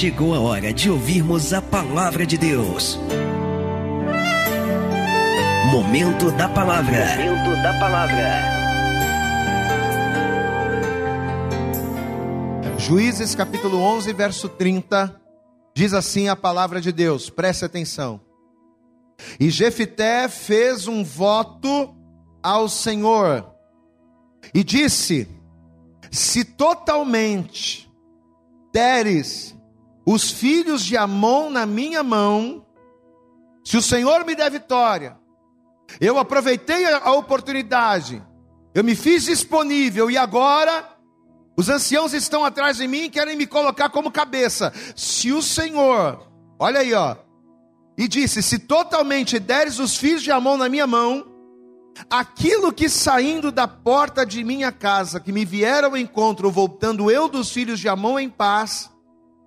[0.00, 2.98] chegou a hora de ouvirmos a palavra de Deus.
[5.70, 7.04] Momento da palavra.
[7.18, 8.40] Momento da palavra.
[12.78, 15.20] Juízes capítulo 11, verso 30,
[15.74, 18.22] diz assim a palavra de Deus, preste atenção.
[19.38, 21.94] E Jefité fez um voto
[22.42, 23.54] ao Senhor
[24.54, 25.28] e disse:
[26.10, 27.86] Se totalmente
[28.72, 29.59] deres
[30.06, 32.64] os filhos de Amon na minha mão,
[33.64, 35.18] se o Senhor me der vitória,
[36.00, 38.22] eu aproveitei a oportunidade,
[38.74, 40.88] eu me fiz disponível e agora
[41.56, 44.72] os anciãos estão atrás de mim e querem me colocar como cabeça.
[44.96, 46.26] Se o Senhor,
[46.58, 47.16] olha aí, ó,
[47.98, 51.26] e disse: Se totalmente deres os filhos de Amon na minha mão,
[52.08, 57.28] aquilo que saindo da porta de minha casa, que me vieram ao encontro, voltando eu
[57.28, 58.90] dos filhos de Amon em paz,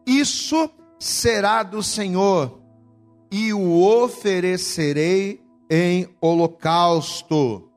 [0.05, 2.59] isso será do Senhor,
[3.31, 7.69] e o oferecerei em holocausto.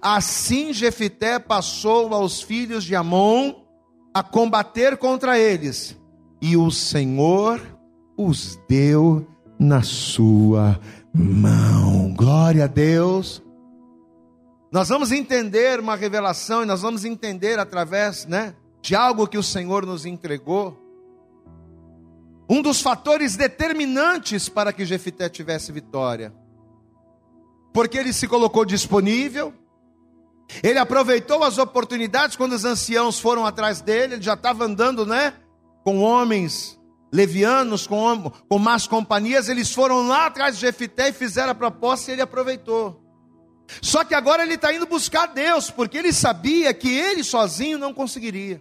[0.00, 3.54] Assim Jefité passou aos filhos de Amon
[4.12, 5.96] a combater contra eles,
[6.40, 7.60] e o Senhor
[8.16, 9.26] os deu
[9.58, 10.78] na sua
[11.14, 12.14] mão.
[12.14, 13.42] Glória a Deus.
[14.72, 19.42] Nós vamos entender uma revelação e nós vamos entender através, né, de algo que o
[19.42, 20.78] Senhor nos entregou.
[22.50, 26.34] Um dos fatores determinantes para que Jefité tivesse vitória.
[27.72, 29.54] Porque ele se colocou disponível,
[30.60, 35.34] ele aproveitou as oportunidades quando os anciãos foram atrás dele, ele já estava andando, né,
[35.84, 36.76] com homens
[37.12, 42.10] levianos, com, com más companhias, eles foram lá atrás de Jefité e fizeram a proposta
[42.10, 43.00] e ele aproveitou.
[43.80, 47.94] Só que agora ele está indo buscar Deus, porque ele sabia que ele sozinho não
[47.94, 48.60] conseguiria.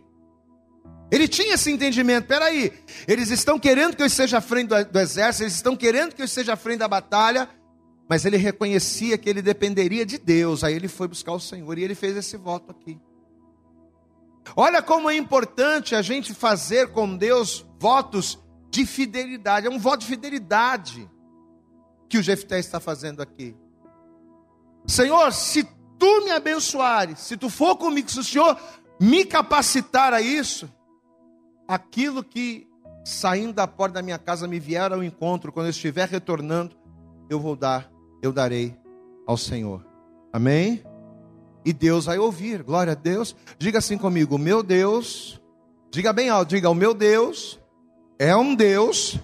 [1.11, 2.71] Ele tinha esse entendimento, peraí,
[3.07, 6.21] eles estão querendo que eu esteja à frente do, do exército, eles estão querendo que
[6.21, 7.49] eu esteja à frente da batalha,
[8.07, 11.83] mas ele reconhecia que ele dependeria de Deus, aí ele foi buscar o Senhor e
[11.83, 12.99] ele fez esse voto aqui.
[14.55, 18.37] Olha como é importante a gente fazer com Deus votos
[18.69, 21.09] de fidelidade, é um voto de fidelidade
[22.07, 23.55] que o Jefté está fazendo aqui.
[24.87, 25.63] Senhor, se
[25.97, 28.59] tu me abençoares, se tu for comigo, se o Senhor
[28.99, 30.69] me capacitar a isso,
[31.69, 32.67] aquilo que
[33.05, 36.75] saindo da porta da minha casa me vier ao encontro, quando eu estiver retornando,
[37.29, 37.91] eu vou dar,
[38.23, 38.75] eu darei
[39.27, 39.85] ao Senhor.
[40.33, 40.83] Amém?
[41.63, 43.35] E Deus vai ouvir, glória a Deus.
[43.59, 45.39] Diga assim comigo: meu Deus,
[45.91, 47.59] diga bem alto, diga: o meu Deus
[48.17, 49.19] é um Deus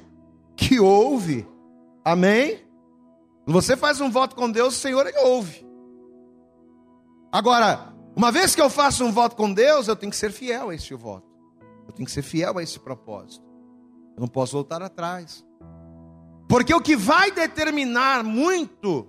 [0.55, 1.47] que ouve.
[2.03, 2.59] Amém?
[3.47, 5.65] Você faz um voto com Deus, o Senhor ele ouve.
[7.31, 10.69] Agora, uma vez que eu faço um voto com Deus, eu tenho que ser fiel
[10.69, 11.24] a esse voto.
[11.87, 13.45] Eu tenho que ser fiel a esse propósito.
[14.15, 15.45] Eu não posso voltar atrás.
[16.47, 19.07] Porque o que vai determinar muito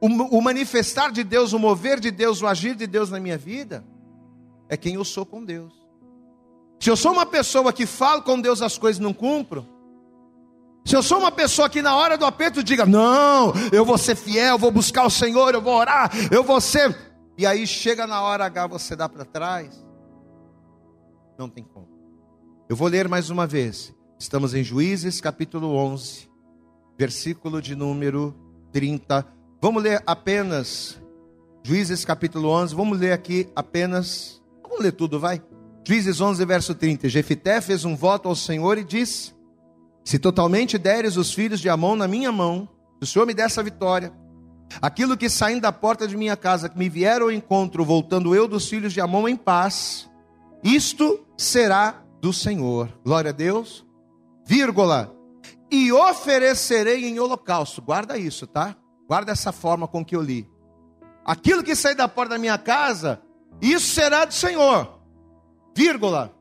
[0.00, 3.84] o, manifestar de Deus, o mover de Deus, o agir de Deus na minha vida,
[4.68, 5.72] é quem eu sou com Deus.
[6.78, 9.66] Se eu sou uma pessoa que falo com Deus as coisas não cumpro,
[10.84, 14.14] se eu sou uma pessoa que na hora do aperto diga, não, eu vou ser
[14.14, 16.96] fiel, vou buscar o Senhor, eu vou orar, eu vou ser.
[17.36, 19.85] E aí chega na hora H, você dá para trás.
[21.38, 21.88] Não tem como.
[22.68, 23.94] Eu vou ler mais uma vez.
[24.18, 26.30] Estamos em Juízes capítulo 11,
[26.98, 28.34] versículo de número
[28.72, 29.26] 30.
[29.60, 31.00] Vamos ler apenas
[31.62, 32.74] Juízes capítulo 11.
[32.74, 34.42] Vamos ler aqui apenas.
[34.62, 35.42] Vamos ler tudo, vai.
[35.86, 37.08] Juízes 11, verso 30.
[37.08, 39.36] Jefité fez um voto ao Senhor e disse:
[40.06, 42.68] se totalmente deres os filhos de Amon na minha mão,
[42.98, 44.12] se o Senhor me der essa vitória,
[44.80, 48.48] aquilo que saindo da porta de minha casa, que me vieram ao encontro, voltando eu
[48.48, 50.08] dos filhos de Amon em paz,
[50.62, 52.88] isto será do Senhor.
[53.04, 53.86] Glória a Deus.
[54.44, 55.14] Vírgula.
[55.70, 57.82] E oferecerei em holocausto.
[57.82, 58.76] Guarda isso, tá?
[59.08, 60.48] Guarda essa forma com que eu li.
[61.24, 63.20] Aquilo que sair da porta da minha casa,
[63.60, 65.00] isso será do Senhor.
[65.76, 66.32] Vírgula.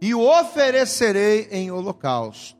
[0.00, 2.58] E o oferecerei em holocausto.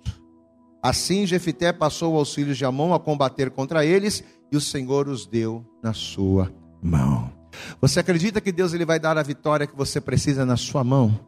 [0.83, 5.27] Assim Jefité passou aos filhos de Amon a combater contra eles, e o Senhor os
[5.27, 6.53] deu na sua
[6.83, 7.40] mão.
[7.81, 11.19] Você acredita que Deus ele vai dar a vitória que você precisa na sua mão?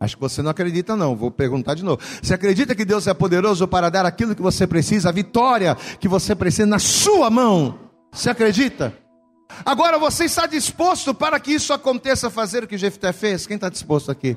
[0.00, 1.16] Acho que você não acredita, não.
[1.16, 2.00] Vou perguntar de novo.
[2.22, 6.08] Você acredita que Deus é poderoso para dar aquilo que você precisa, a vitória que
[6.08, 7.78] você precisa na sua mão?
[8.12, 8.94] Você acredita?
[9.64, 13.46] Agora você está disposto para que isso aconteça, fazer o que Jefté fez?
[13.46, 14.36] Quem está disposto aqui?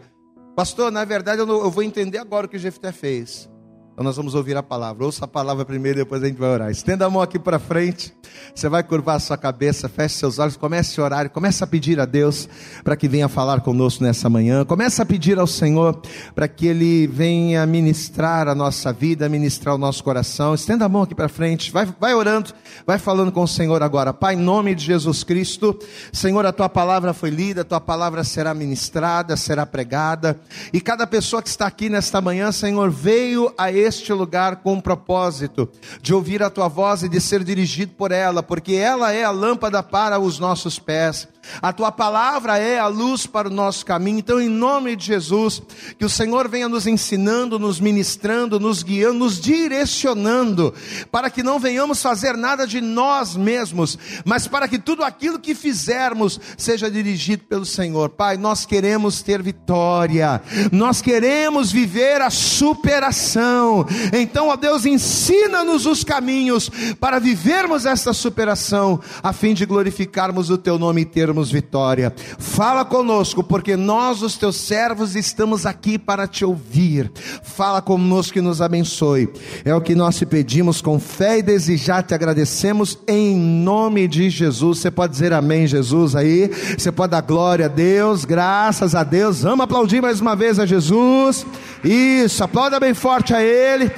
[0.55, 3.49] Pastor, na verdade eu, não, eu vou entender agora o que Jefté fez.
[3.93, 5.03] Então nós vamos ouvir a palavra.
[5.03, 6.71] Ouça a palavra primeiro, depois a gente vai orar.
[6.71, 8.13] Estenda a mão aqui para frente.
[8.55, 11.99] Você vai curvar a sua cabeça, feche seus olhos, comece a orar, comece a pedir
[11.99, 12.47] a Deus
[12.83, 14.63] para que venha falar conosco nessa manhã.
[14.63, 16.01] Comece a pedir ao Senhor
[16.33, 20.55] para que Ele venha ministrar a nossa vida, ministrar o nosso coração.
[20.55, 22.53] Estenda a mão aqui para frente, vai, vai orando,
[22.85, 24.13] vai falando com o Senhor agora.
[24.13, 25.77] Pai, em nome de Jesus Cristo,
[26.13, 30.39] Senhor, a tua palavra foi lida, a tua palavra será ministrada, será pregada.
[30.71, 34.81] E cada pessoa que está aqui nesta manhã, Senhor, veio a este lugar com um
[34.81, 35.69] propósito
[36.01, 39.31] de ouvir a tua voz e de ser dirigido por ela, porque ela é a
[39.31, 41.27] lâmpada para os nossos pés.
[41.62, 44.19] A tua palavra é a luz para o nosso caminho.
[44.19, 45.62] Então, em nome de Jesus,
[45.98, 50.74] que o Senhor venha nos ensinando, nos ministrando, nos guiando, nos direcionando,
[51.12, 55.56] para que não venhamos fazer nada de nós mesmos, mas para que tudo aquilo que
[55.56, 58.09] fizermos seja dirigido pelo Senhor.
[58.09, 63.86] Pai, nós queremos ter vitória, nós queremos viver a superação.
[64.13, 66.69] Então, ó Deus, ensina-nos os caminhos
[67.00, 72.13] para vivermos essa superação, a fim de glorificarmos o teu nome e ter termos vitória.
[72.38, 77.11] Fala conosco, porque nós, os teus servos, estamos aqui para te ouvir.
[77.41, 79.29] Fala conosco e nos abençoe.
[79.65, 84.29] É o que nós te pedimos com fé e desejar te agradecemos em nome de
[84.29, 84.79] Jesus.
[84.79, 86.51] Você pode dizer amém, Jesus aí.
[86.77, 89.41] Você pode dar glória a Deus, graças a Deus.
[89.41, 91.45] Vamos aplaudir mais uma vez a Jesus.
[91.83, 93.91] Isso, aplauda bem forte a Ele.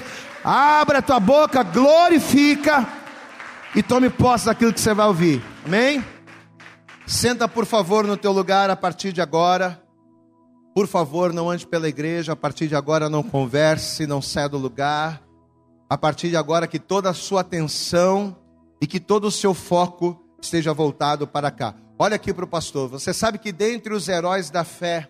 [0.44, 2.86] Abra a tua boca, glorifica
[3.76, 5.42] e tome posse daquilo que você vai ouvir.
[5.66, 6.13] Amém?
[7.06, 9.82] Senta, por favor, no teu lugar a partir de agora.
[10.74, 12.32] Por favor, não ande pela igreja.
[12.32, 15.22] A partir de agora, não converse, não saia do lugar.
[15.90, 18.38] A partir de agora, que toda a sua atenção
[18.82, 21.76] e que todo o seu foco esteja voltado para cá.
[22.00, 22.90] Olha aqui para o pastor.
[22.90, 25.10] Você sabe que dentre os heróis da fé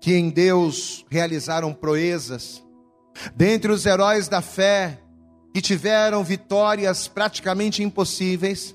[0.00, 2.62] que em Deus realizaram proezas,
[3.34, 5.00] dentre os heróis da fé
[5.54, 8.74] que tiveram vitórias praticamente impossíveis,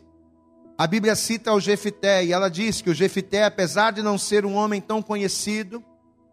[0.80, 4.46] a Bíblia cita o Jefité e ela diz que o Jefité, apesar de não ser
[4.46, 5.84] um homem tão conhecido,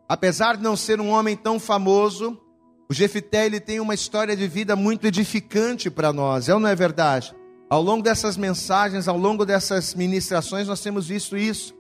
[0.09, 2.41] apesar de não ser um homem tão famoso,
[2.89, 6.49] o Jefité ele tem uma história de vida muito edificante para nós.
[6.49, 7.35] É ou não é verdade?
[7.69, 11.75] Ao longo dessas mensagens, ao longo dessas ministrações, nós temos visto isso.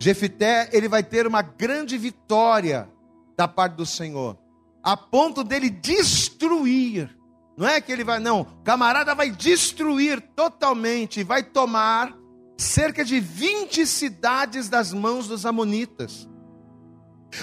[0.00, 2.88] Jefité, ele vai ter uma grande vitória
[3.36, 4.38] da parte do Senhor,
[4.82, 7.14] a ponto dele destruir
[7.56, 8.42] não é que ele vai, não.
[8.42, 12.14] O camarada vai destruir totalmente, vai tomar
[12.58, 16.28] cerca de 20 cidades das mãos dos amonitas.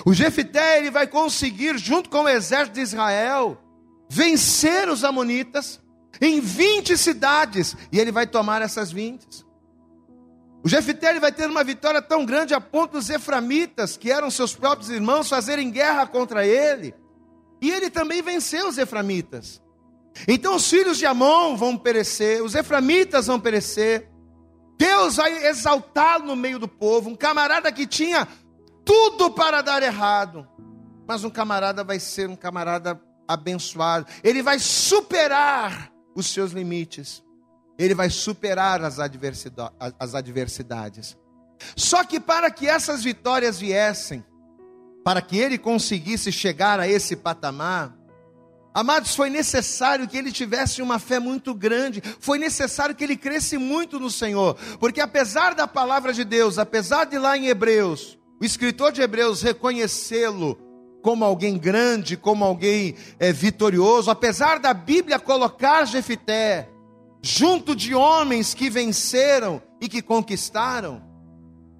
[0.05, 3.59] O Jefité ele vai conseguir, junto com o exército de Israel,
[4.09, 5.81] vencer os amonitas
[6.21, 9.43] em 20 cidades, e ele vai tomar essas 20.
[10.63, 14.31] O Jefité ele vai ter uma vitória tão grande a ponto dos eframitas, que eram
[14.31, 16.93] seus próprios irmãos, fazerem guerra contra ele.
[17.61, 19.62] E ele também venceu os eframitas.
[20.27, 24.09] Então os filhos de Amon vão perecer, os eframitas vão perecer.
[24.77, 28.27] Deus vai exaltá-lo no meio do povo, um camarada que tinha
[28.83, 30.47] tudo para dar errado,
[31.07, 34.05] mas um camarada vai ser um camarada abençoado.
[34.23, 37.23] Ele vai superar os seus limites.
[37.77, 38.99] Ele vai superar as
[40.13, 41.17] adversidades.
[41.75, 44.23] Só que para que essas vitórias viessem,
[45.03, 47.95] para que ele conseguisse chegar a esse patamar,
[48.73, 53.57] Amados, foi necessário que ele tivesse uma fé muito grande, foi necessário que ele cresce
[53.57, 58.45] muito no Senhor, porque apesar da palavra de Deus, apesar de lá em Hebreus, o
[58.45, 60.57] escritor de Hebreus reconhecê-lo
[61.03, 66.69] como alguém grande, como alguém é, vitorioso, apesar da Bíblia colocar Jefité
[67.21, 71.03] junto de homens que venceram e que conquistaram,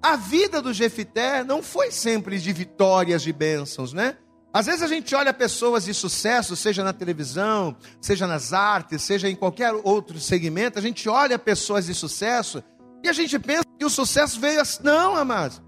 [0.00, 4.16] a vida do Jefité não foi sempre de vitórias, de bênçãos, né?
[4.54, 9.28] Às vezes a gente olha pessoas de sucesso, seja na televisão, seja nas artes, seja
[9.28, 12.62] em qualquer outro segmento, a gente olha pessoas de sucesso
[13.02, 14.84] e a gente pensa que o sucesso veio assim.
[14.84, 15.60] Não, amados.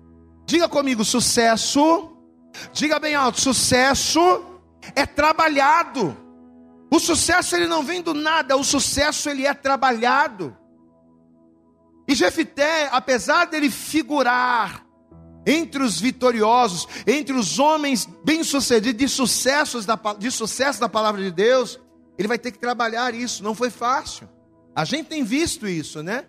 [0.46, 2.16] Diga comigo, sucesso.
[2.72, 4.20] Diga bem alto, sucesso
[4.94, 6.16] é trabalhado.
[6.88, 10.56] O sucesso ele não vem do nada, o sucesso ele é trabalhado.
[12.06, 14.85] E Jefité, apesar dele figurar
[15.46, 21.30] entre os vitoriosos, entre os homens bem-sucedidos, de, sucessos da, de sucesso da palavra de
[21.30, 21.78] Deus,
[22.18, 24.28] ele vai ter que trabalhar isso, não foi fácil.
[24.74, 26.24] A gente tem visto isso, né?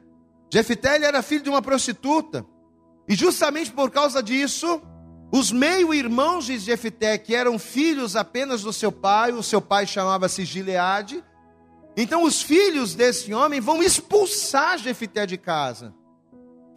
[0.53, 2.45] Jefité era filho de uma prostituta,
[3.07, 4.81] e justamente por causa disso,
[5.31, 10.45] os meio-irmãos de Jefité, que eram filhos apenas do seu pai, o seu pai chamava-se
[10.45, 11.23] Gileade,
[11.97, 15.93] então os filhos desse homem vão expulsar Jefité de casa.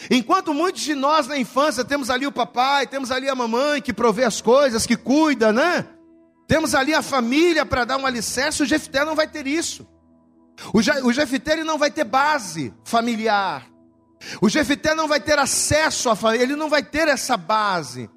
[0.08, 3.92] Enquanto muitos de nós na infância temos ali o papai, temos ali a mamãe que
[3.92, 5.86] provê as coisas, que cuida, né?
[6.46, 9.86] Temos ali a família para dar um alicerce, o Jefté não vai ter isso.
[10.72, 10.92] O, Je,
[11.64, 13.66] não vai ter base familiar.
[14.40, 18.10] O Jefté não vai ter acesso à família, ele não vai ter essa base.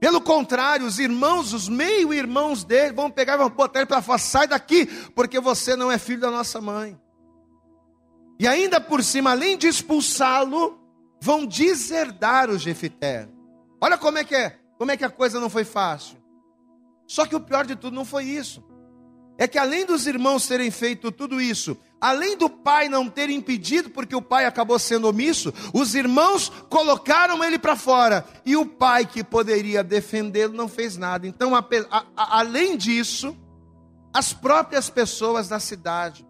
[0.00, 4.18] Pelo contrário, os irmãos, os meio-irmãos dele, vão pegar e vão botar ele para fora,
[4.18, 6.98] sai daqui, porque você não é filho da nossa mãe.
[8.38, 10.83] E ainda por cima, além de expulsá-lo,
[11.24, 13.26] vão deserdar o Jefité.
[13.80, 16.18] Olha como é que é, como é que a coisa não foi fácil.
[17.06, 18.62] Só que o pior de tudo não foi isso.
[19.38, 23.88] É que além dos irmãos terem feito tudo isso, além do pai não ter impedido,
[23.88, 28.26] porque o pai acabou sendo omisso, os irmãos colocaram ele para fora.
[28.44, 31.26] E o pai que poderia defendê-lo não fez nada.
[31.26, 33.34] Então, a, a, a, além disso,
[34.12, 36.26] as próprias pessoas da cidade,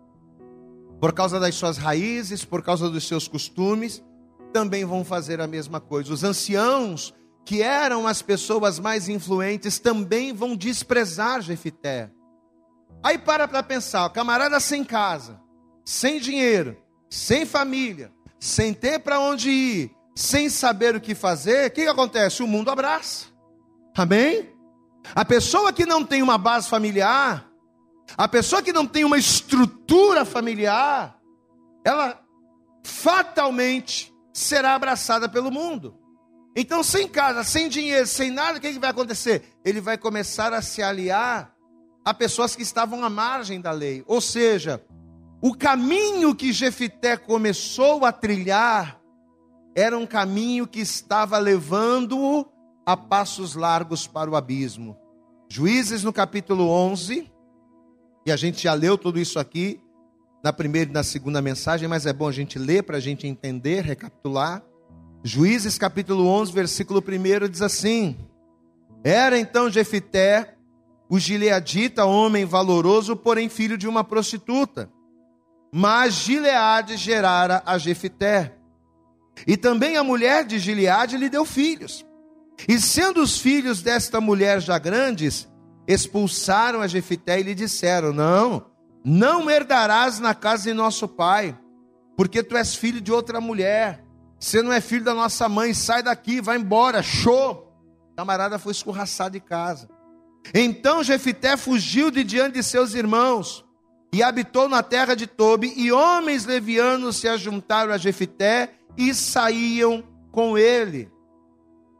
[1.00, 4.00] por causa das suas raízes, por causa dos seus costumes,
[4.54, 6.12] também vão fazer a mesma coisa.
[6.12, 7.12] Os anciãos,
[7.44, 12.08] que eram as pessoas mais influentes, também vão desprezar Jefité.
[13.02, 15.40] Aí para para pensar, o camarada sem casa,
[15.84, 16.76] sem dinheiro,
[17.10, 21.88] sem família, sem ter para onde ir, sem saber o que fazer, o que, que
[21.88, 22.40] acontece?
[22.40, 23.26] O mundo abraça.
[23.96, 24.54] Amém?
[25.16, 27.50] A pessoa que não tem uma base familiar,
[28.16, 31.18] a pessoa que não tem uma estrutura familiar,
[31.84, 32.20] ela
[32.84, 35.96] fatalmente será abraçada pelo mundo.
[36.56, 39.44] Então, sem casa, sem dinheiro, sem nada, o que, que vai acontecer?
[39.64, 41.54] Ele vai começar a se aliar
[42.04, 44.04] a pessoas que estavam à margem da lei.
[44.06, 44.84] Ou seja,
[45.40, 49.00] o caminho que Jefité começou a trilhar
[49.74, 52.46] era um caminho que estava levando-o
[52.86, 54.96] a passos largos para o abismo.
[55.48, 57.30] Juízes no capítulo 11,
[58.26, 59.80] e a gente já leu tudo isso aqui
[60.44, 63.26] na primeira e na segunda mensagem, mas é bom a gente ler para a gente
[63.26, 64.62] entender, recapitular.
[65.22, 68.14] Juízes capítulo 11, versículo 1 diz assim:
[69.02, 70.54] Era então Jefité
[71.08, 74.90] o gileadita, homem valoroso, porém filho de uma prostituta.
[75.72, 78.54] Mas Gileade gerara a Jefité.
[79.46, 82.04] E também a mulher de Gileade lhe deu filhos.
[82.68, 85.48] E sendo os filhos desta mulher já grandes,
[85.88, 88.73] expulsaram a Jefité e lhe disseram: Não,
[89.04, 91.58] não herdarás na casa de nosso pai,
[92.16, 94.02] porque tu és filho de outra mulher.
[94.38, 97.70] Você não é filho da nossa mãe, sai daqui, vai embora, show.
[98.12, 99.88] O camarada foi escorraçado de casa.
[100.54, 103.64] Então Jefité fugiu de diante de seus irmãos
[104.12, 110.04] e habitou na terra de Tobi, e homens levianos se ajuntaram a Jefité e saíam
[110.30, 111.10] com ele.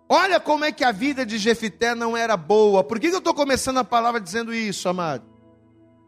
[0.09, 2.85] Olha como é que a vida de Jefité não era boa.
[2.85, 5.34] Por que eu estou começando a palavra dizendo isso, amado?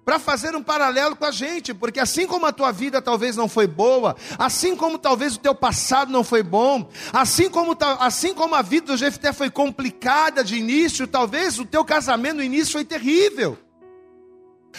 [0.07, 3.49] Para fazer um paralelo com a gente, porque assim como a tua vida talvez não
[3.49, 8.55] foi boa, assim como talvez o teu passado não foi bom, assim como, assim como
[8.55, 12.85] a vida do Jefté foi complicada de início, talvez o teu casamento no início foi
[12.85, 13.59] terrível.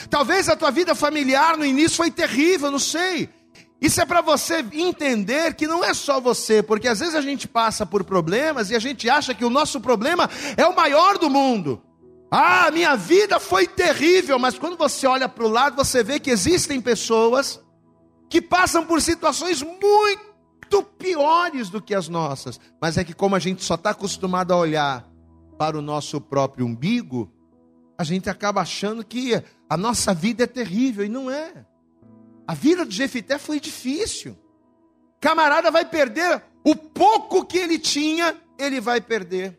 [0.09, 3.27] Talvez a tua vida familiar no início foi terrível, não sei.
[3.81, 7.49] Isso é para você entender que não é só você, porque às vezes a gente
[7.49, 11.29] passa por problemas e a gente acha que o nosso problema é o maior do
[11.29, 11.83] mundo.
[12.29, 16.29] Ah, minha vida foi terrível, mas quando você olha para o lado, você vê que
[16.29, 17.63] existem pessoas
[18.29, 22.59] que passam por situações muito piores do que as nossas.
[22.81, 25.09] Mas é que, como a gente só está acostumado a olhar
[25.57, 27.31] para o nosso próprio umbigo,
[27.97, 31.65] a gente acaba achando que a nossa vida é terrível, e não é.
[32.45, 34.37] A vida de Jefité foi difícil.
[35.19, 39.57] Camarada vai perder o pouco que ele tinha, ele vai perder.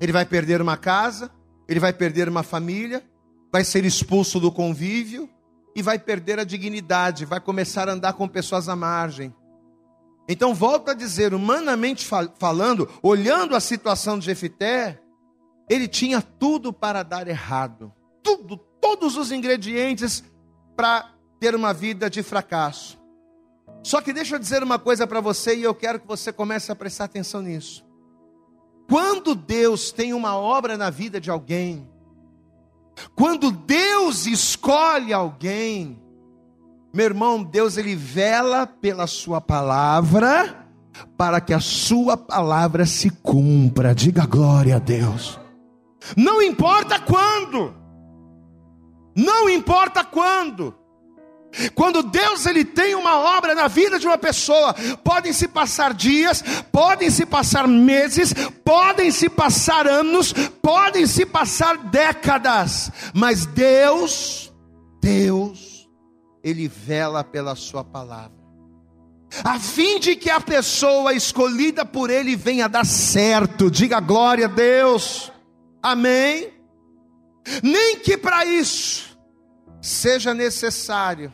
[0.00, 1.30] Ele vai perder uma casa,
[1.72, 3.02] ele vai perder uma família,
[3.50, 5.28] vai ser expulso do convívio
[5.74, 9.34] e vai perder a dignidade, vai começar a andar com pessoas à margem.
[10.28, 12.06] Então, volto a dizer, humanamente
[12.38, 15.00] falando, olhando a situação de Jefité,
[15.68, 17.92] ele tinha tudo para dar errado.
[18.22, 20.22] Tudo, todos os ingredientes
[20.76, 21.10] para
[21.40, 22.98] ter uma vida de fracasso.
[23.82, 26.70] Só que deixa eu dizer uma coisa para você e eu quero que você comece
[26.70, 27.84] a prestar atenção nisso.
[28.92, 31.88] Quando Deus tem uma obra na vida de alguém,
[33.14, 35.98] quando Deus escolhe alguém,
[36.92, 40.68] meu irmão, Deus ele vela pela sua palavra
[41.16, 43.94] para que a sua palavra se cumpra.
[43.94, 45.40] Diga glória a Deus.
[46.14, 47.74] Não importa quando.
[49.16, 50.74] Não importa quando.
[51.74, 56.42] Quando Deus ele tem uma obra na vida de uma pessoa, podem se passar dias,
[56.70, 58.32] podem se passar meses,
[58.64, 60.32] podem se passar anos,
[60.62, 64.52] podem se passar décadas, mas Deus,
[65.00, 65.88] Deus,
[66.42, 68.42] ele vela pela sua palavra.
[69.44, 73.70] A fim de que a pessoa escolhida por ele venha dar certo.
[73.70, 75.32] Diga glória a Deus.
[75.82, 76.52] Amém.
[77.62, 79.18] Nem que para isso
[79.80, 81.32] seja necessário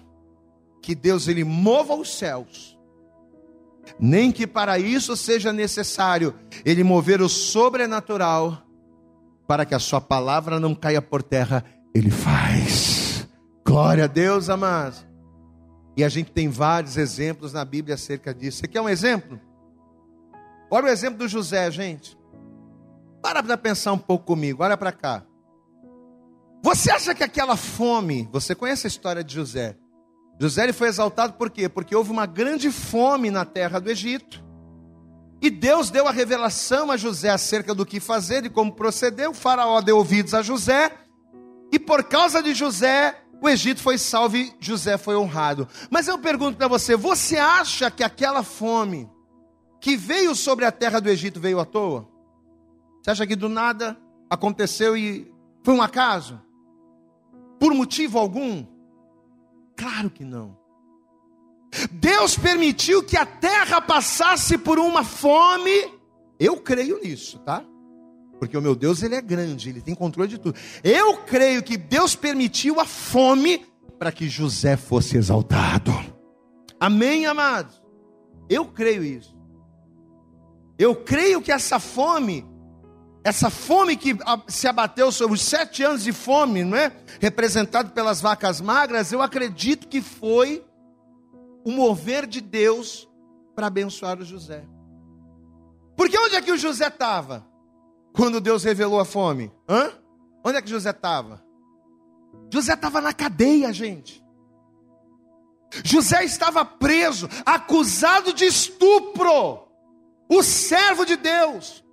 [0.89, 2.79] que Deus ele mova os céus.
[4.01, 8.63] Nem que para isso seja necessário ele mover o sobrenatural
[9.47, 11.63] para que a sua palavra não caia por terra,
[11.95, 13.29] ele faz.
[13.67, 15.07] Glória a Deus, amados.
[15.95, 18.61] E a gente tem vários exemplos na Bíblia acerca disso.
[18.61, 19.39] Você quer um exemplo?
[20.71, 22.17] Olha o exemplo do José, gente.
[23.21, 25.23] Para para pensar um pouco comigo, olha para cá.
[26.63, 29.77] Você acha que aquela fome, você conhece a história de José?
[30.41, 31.69] José foi exaltado por quê?
[31.69, 34.45] Porque houve uma grande fome na terra do Egito.
[35.41, 39.29] E Deus deu a revelação a José acerca do que fazer e como proceder.
[39.29, 40.93] O faraó deu ouvidos a José.
[41.73, 45.69] E por causa de José, o Egito foi salvo e José foi honrado.
[45.91, 49.11] Mas eu pergunto para você: você acha que aquela fome
[49.81, 52.09] que veio sobre a terra do Egito veio à toa?
[53.03, 53.97] Você acha que do nada
[54.31, 55.33] aconteceu e
[55.65, 56.41] foi um acaso?
[57.61, 58.78] Por motivo algum?
[59.79, 60.59] Claro que não.
[61.93, 65.71] Deus permitiu que a terra passasse por uma fome.
[66.39, 67.65] Eu creio nisso, tá?
[68.41, 70.59] Porque o meu Deus, ele é grande, ele tem controle de tudo.
[70.83, 73.65] Eu creio que Deus permitiu a fome
[73.99, 75.93] para que José fosse exaltado.
[76.81, 77.81] Amém, amados?
[78.49, 79.37] Eu creio isso.
[80.77, 82.45] Eu creio que essa fome,
[83.29, 84.17] essa fome que
[84.47, 86.93] se abateu sobre os sete anos de fome, não é?
[87.21, 90.65] Representado pelas vacas magras, eu acredito que foi
[91.65, 93.09] o mover de Deus
[93.55, 94.65] para abençoar o José.
[95.97, 97.47] Porque onde é que o José estava?
[98.15, 99.53] Quando Deus revelou a fome?
[99.69, 99.93] Hã?
[100.45, 101.45] Onde é que José estava?
[102.51, 104.25] José estava na cadeia, gente.
[105.85, 109.69] José estava preso, acusado de estupro.
[110.31, 111.85] O servo de Deus,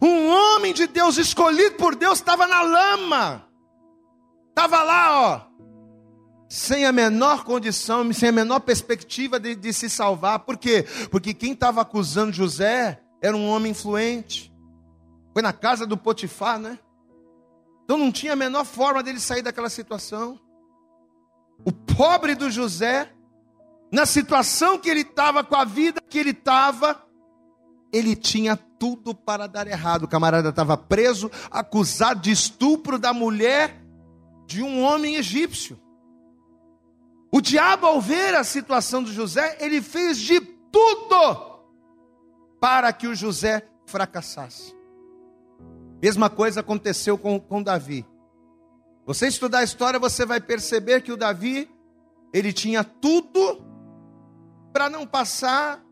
[0.00, 3.48] um homem de Deus escolhido por Deus, estava na lama.
[4.50, 5.54] Estava lá, ó,
[6.48, 10.40] sem a menor condição, sem a menor perspectiva de, de se salvar.
[10.40, 10.86] Por quê?
[11.10, 14.54] Porque quem estava acusando José era um homem influente.
[15.32, 16.78] Foi na casa do Potifar, né?
[17.84, 20.38] Então não tinha a menor forma dele sair daquela situação.
[21.64, 23.12] O pobre do José,
[23.92, 27.03] na situação que ele estava, com a vida que ele estava,
[27.94, 30.02] ele tinha tudo para dar errado.
[30.02, 33.80] O camarada estava preso, acusado de estupro da mulher
[34.46, 35.80] de um homem egípcio.
[37.30, 41.60] O diabo, ao ver a situação do José, ele fez de tudo
[42.60, 44.74] para que o José fracassasse.
[46.02, 48.04] Mesma coisa aconteceu com, com Davi.
[49.06, 51.70] Você estudar a história, você vai perceber que o Davi,
[52.32, 53.64] ele tinha tudo
[54.72, 55.83] para não passar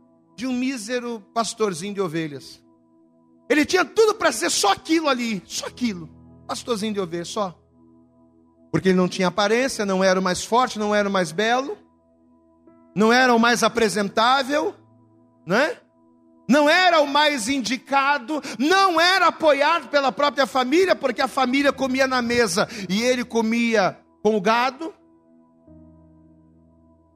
[0.42, 2.60] de um mísero pastorzinho de ovelhas.
[3.48, 6.08] Ele tinha tudo para ser só aquilo ali, só aquilo,
[6.48, 7.56] pastorzinho de ovelhas, só.
[8.72, 11.78] Porque ele não tinha aparência, não era o mais forte, não era o mais belo,
[12.92, 14.74] não era o mais apresentável,
[15.46, 15.76] né?
[16.48, 22.08] não era o mais indicado, não era apoiado pela própria família, porque a família comia
[22.08, 24.92] na mesa e ele comia com o gado.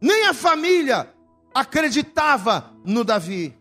[0.00, 1.15] Nem a família
[1.56, 3.56] acreditava no Davi.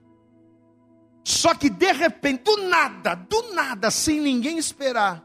[1.23, 5.23] Só que de repente, do nada, do nada, sem ninguém esperar,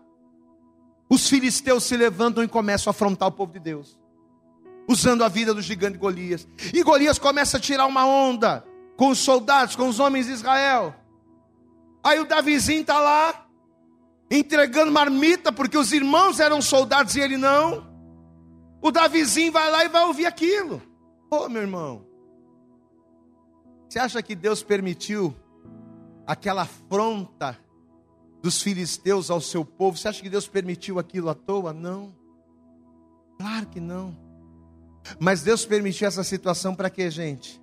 [1.09, 3.99] os filisteus se levantam e começam a afrontar o povo de Deus,
[4.89, 6.47] usando a vida do gigante Golias.
[6.73, 8.65] E Golias começa a tirar uma onda
[8.97, 10.95] com os soldados, com os homens de Israel.
[12.05, 13.47] Aí o Davizinho está lá,
[14.31, 17.91] entregando marmita, porque os irmãos eram soldados e ele não.
[18.81, 20.81] O Davizinho vai lá e vai ouvir aquilo.
[21.29, 22.10] Ô oh, meu irmão,
[23.91, 25.35] você acha que Deus permitiu
[26.25, 27.59] aquela afronta
[28.41, 29.99] dos filisteus ao seu povo?
[29.99, 31.73] Você acha que Deus permitiu aquilo à toa?
[31.73, 32.15] Não.
[33.37, 34.17] Claro que não.
[35.19, 37.61] Mas Deus permitiu essa situação para quê, gente?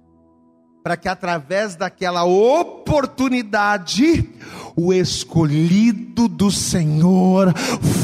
[0.83, 4.29] para que através daquela oportunidade
[4.73, 7.53] o escolhido do Senhor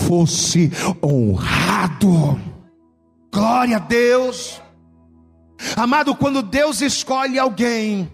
[0.06, 0.70] fosse
[1.02, 2.38] honrado.
[3.32, 4.62] Glória a Deus.
[5.76, 8.12] Amado, quando Deus escolhe alguém,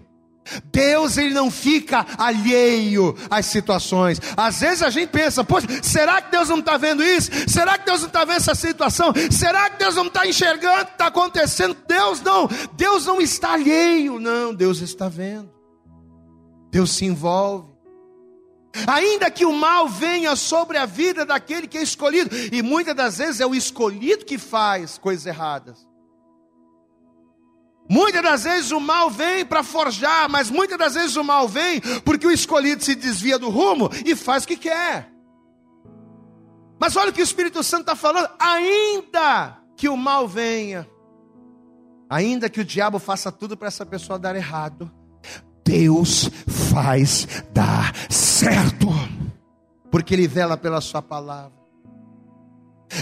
[0.72, 4.20] Deus ele não fica alheio às situações.
[4.36, 7.30] Às vezes a gente pensa, poxa, será que Deus não está vendo isso?
[7.48, 9.12] Será que Deus não está vendo essa situação?
[9.30, 11.76] Será que Deus não está enxergando o que está acontecendo?
[11.86, 15.50] Deus não, Deus não está alheio, não, Deus está vendo.
[16.70, 17.70] Deus se envolve.
[18.86, 23.18] Ainda que o mal venha sobre a vida daquele que é escolhido, e muitas das
[23.18, 25.89] vezes é o escolhido que faz coisas erradas.
[27.90, 31.80] Muitas das vezes o mal vem para forjar, mas muitas das vezes o mal vem
[32.04, 35.10] porque o escolhido se desvia do rumo e faz o que quer.
[36.78, 40.88] Mas olha o que o Espírito Santo está falando: ainda que o mal venha,
[42.08, 44.88] ainda que o diabo faça tudo para essa pessoa dar errado,
[45.64, 46.30] Deus
[46.72, 48.86] faz dar certo,
[49.90, 51.59] porque Ele vela pela Sua palavra.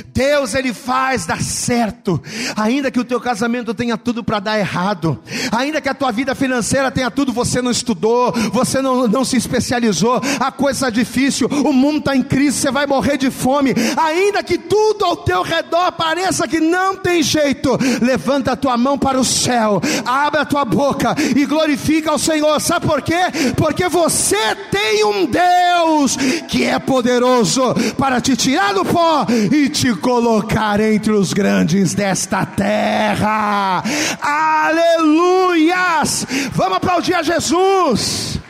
[0.07, 2.20] Deus ele faz dar certo,
[2.57, 5.18] ainda que o teu casamento tenha tudo para dar errado,
[5.53, 9.37] ainda que a tua vida financeira tenha tudo, você não estudou, você não, não se
[9.37, 13.74] especializou, a coisa é difícil, o mundo está em crise, você vai morrer de fome,
[13.96, 18.98] ainda que tudo ao teu redor pareça que não tem jeito, levanta a tua mão
[18.98, 23.20] para o céu, abre a tua boca e glorifica ao Senhor, sabe por quê?
[23.57, 26.16] Porque você tem um Deus
[26.48, 32.45] que é poderoso para te tirar do pó e te colocar entre os grandes desta
[32.45, 33.83] terra.
[34.21, 36.27] Aleluias!
[36.53, 38.41] Vamos aplaudir a Jesus.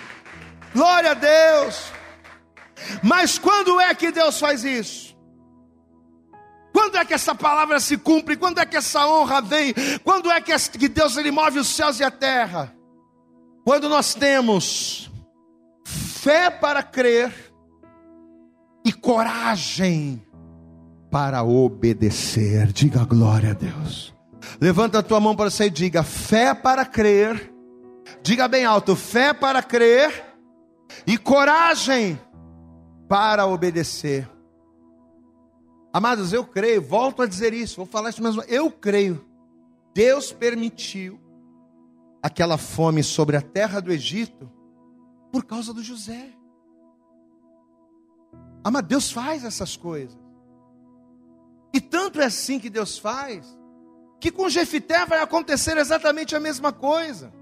[0.74, 1.92] Glória a Deus.
[3.02, 5.16] Mas quando é que Deus faz isso?
[6.72, 8.36] Quando é que essa palavra se cumpre?
[8.36, 9.74] Quando é que essa honra vem?
[10.04, 12.74] Quando é que Deus ele move os céus e a terra?
[13.64, 15.10] Quando nós temos
[15.84, 17.32] fé para crer
[18.84, 20.22] e coragem
[21.10, 22.72] para obedecer.
[22.72, 24.14] Diga glória a Deus.
[24.60, 27.52] Levanta a tua mão para você e diga: fé para crer.
[28.22, 30.24] Diga bem alto: fé para crer
[31.06, 32.18] e coragem
[33.08, 34.28] para obedecer.
[35.92, 38.42] Amados, eu creio, volto a dizer isso, vou falar isso mesmo.
[38.42, 39.24] Eu creio.
[39.94, 41.18] Deus permitiu
[42.22, 44.50] aquela fome sobre a terra do Egito
[45.32, 46.30] por causa do José.
[48.64, 50.27] Ama, Deus faz essas coisas.
[51.72, 53.46] E tanto é assim que Deus faz,
[54.20, 57.32] que com Jefité vai acontecer exatamente a mesma coisa.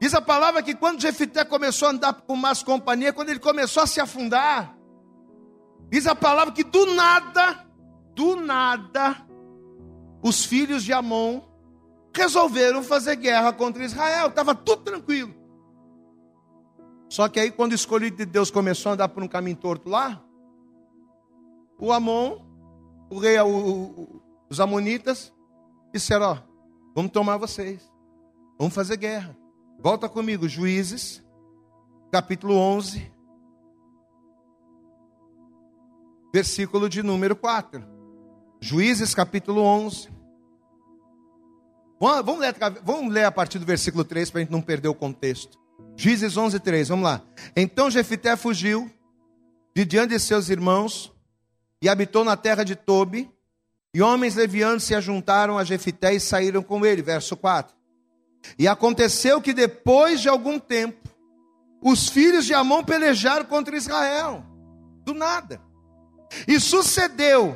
[0.00, 3.82] Diz a palavra que quando Jefité começou a andar com más companhia, quando ele começou
[3.82, 4.76] a se afundar,
[5.88, 7.64] diz a palavra que do nada,
[8.14, 9.16] do nada,
[10.22, 11.40] os filhos de Amon
[12.14, 15.34] resolveram fazer guerra contra Israel, estava tudo tranquilo.
[17.08, 19.88] Só que aí, quando o escolhido de Deus começou a andar por um caminho torto
[19.88, 20.22] lá,
[21.78, 22.38] o Amon
[23.10, 25.32] o rei, o, os amonitas,
[25.92, 26.38] disseram: Ó,
[26.94, 27.80] vamos tomar vocês,
[28.58, 29.36] vamos fazer guerra.
[29.78, 31.22] Volta comigo, Juízes,
[32.10, 33.12] capítulo 11,
[36.32, 37.84] versículo de número 4.
[38.60, 40.08] Juízes, capítulo 11.
[42.00, 44.94] Vamos ler, vamos ler a partir do versículo 3 para a gente não perder o
[44.94, 45.58] contexto.
[45.96, 47.22] Juízes 11, 3, vamos lá.
[47.56, 48.90] Então Jefité fugiu
[49.74, 51.13] de diante de seus irmãos
[51.84, 53.30] e habitou na terra de Tobi.
[53.92, 57.02] E homens levianos se ajuntaram a Jefité e saíram com ele.
[57.02, 57.76] Verso 4.
[58.58, 61.10] E aconteceu que depois de algum tempo,
[61.82, 64.42] os filhos de Amon pelejaram contra Israel.
[65.04, 65.60] Do nada.
[66.48, 67.54] E sucedeu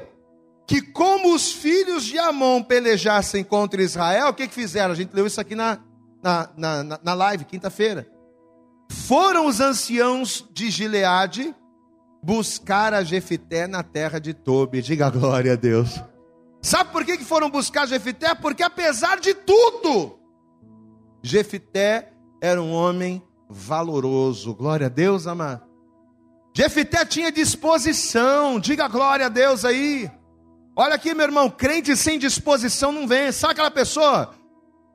[0.66, 4.92] que, como os filhos de Amon pelejassem contra Israel, o que, que fizeram?
[4.92, 5.78] A gente leu isso aqui na,
[6.22, 8.06] na, na, na live, quinta-feira.
[8.90, 11.54] Foram os anciãos de Gileade
[12.28, 14.82] buscar a Jefité na terra de Tobi.
[14.82, 15.98] Diga glória a Deus.
[16.60, 18.34] Sabe por que foram buscar Jefité?
[18.34, 20.18] Porque apesar de tudo,
[21.22, 24.54] Jefité era um homem valoroso.
[24.54, 25.62] Glória a Deus, amado.
[26.54, 28.60] Jefité tinha disposição.
[28.60, 30.10] Diga glória a Deus aí.
[30.76, 33.32] Olha aqui, meu irmão, crente sem disposição não vem.
[33.32, 34.34] Sabe aquela pessoa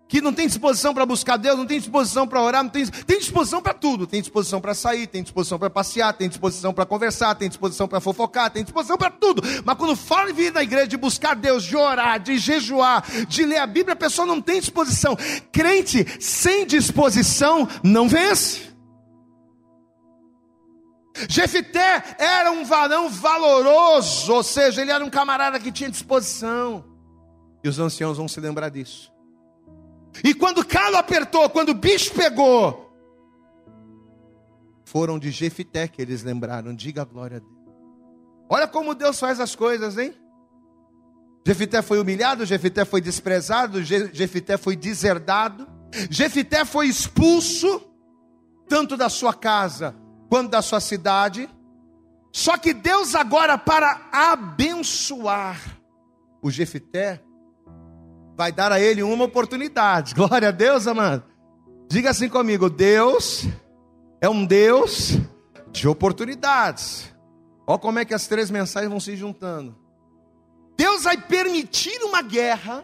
[0.08, 3.18] que não tem disposição para buscar Deus, não tem disposição para orar, não tem, tem
[3.18, 4.06] disposição para tudo.
[4.06, 8.00] Tem disposição para sair, tem disposição para passear, tem disposição para conversar, tem disposição para
[8.00, 9.42] fofocar, tem disposição para tudo.
[9.66, 13.46] Mas quando fala em vir na igreja, de buscar Deus, de orar, de jejuar, de
[13.46, 15.18] ler a Bíblia, a pessoa não tem disposição.
[15.52, 18.74] Crente sem disposição não vence.
[21.30, 26.84] Jefité era um varão valoroso, ou seja, ele era um camarada que tinha disposição.
[27.63, 29.12] E os anciãos vão se lembrar disso.
[30.21, 32.84] E quando o calo apertou, quando o bicho pegou,
[34.84, 36.76] foram de Jefité que eles lembraram.
[36.76, 37.54] Diga a glória a Deus.
[38.49, 40.13] Olha como Deus faz as coisas, hein?
[41.45, 45.67] Jefité foi humilhado, Jefité foi desprezado, Jefité foi deserdado,
[46.10, 47.82] Jefité foi expulso,
[48.67, 49.95] tanto da sua casa
[50.30, 51.49] quanto da sua cidade.
[52.32, 55.60] Só que Deus agora, para abençoar
[56.41, 57.21] o Jefité,
[58.36, 60.13] vai dar a ele uma oportunidade.
[60.15, 61.24] Glória a Deus, amado.
[61.88, 63.46] Diga assim comigo: Deus
[64.22, 65.17] é um Deus
[65.72, 67.13] de oportunidades.
[67.65, 69.76] Olha como é que as três mensagens vão se juntando.
[70.78, 72.84] Deus vai permitir uma guerra.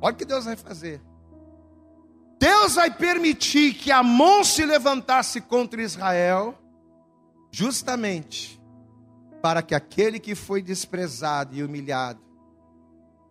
[0.00, 1.00] Olha o que Deus vai fazer.
[2.38, 6.56] Deus vai permitir que Amon se levantasse contra Israel,
[7.50, 8.60] justamente
[9.42, 12.20] para que aquele que foi desprezado e humilhado,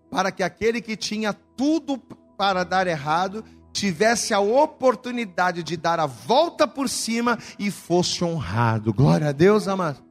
[0.10, 1.98] para que aquele que tinha tudo
[2.38, 3.43] para dar errado,
[3.74, 8.93] tivesse a oportunidade de dar a volta por cima e fosse honrado.
[8.93, 10.04] Glória a Deus, amado.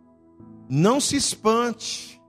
[0.69, 2.21] Não se espante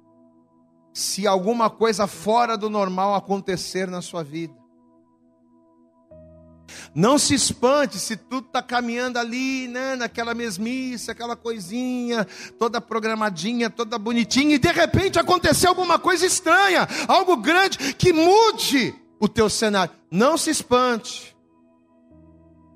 [0.94, 4.54] se alguma coisa fora do normal acontecer na sua vida.
[6.94, 12.28] Não se espante se tudo está caminhando ali, né, naquela mesmice, aquela coisinha,
[12.58, 18.94] toda programadinha, toda bonitinha, e de repente acontecer alguma coisa estranha, algo grande que mude
[19.20, 19.94] o teu cenário.
[20.12, 21.36] Não se espante.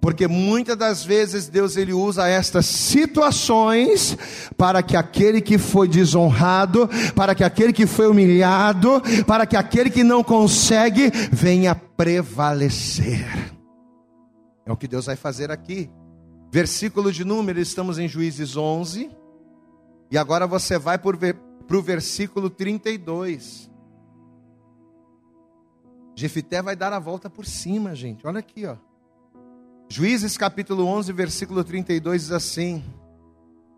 [0.02, 4.18] Porque muitas das vezes Deus ele usa estas situações
[4.58, 9.92] para que aquele que foi desonrado, para que aquele que foi humilhado, para que aquele
[9.92, 13.61] que não consegue venha prevalecer.
[14.66, 15.90] É o que Deus vai fazer aqui.
[16.52, 19.10] Versículo de número, estamos em Juízes 11.
[20.10, 23.72] E agora você vai para o versículo 32.
[26.16, 28.28] Jefité vai dar a volta por cima, gente.
[28.28, 28.76] Olha aqui, ó.
[29.90, 32.84] Juízes capítulo 11, versículo 32 diz assim: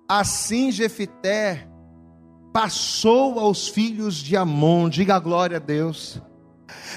[0.08, 1.68] Assim Jefité
[2.52, 6.22] passou aos filhos de Amon, diga a glória a Deus,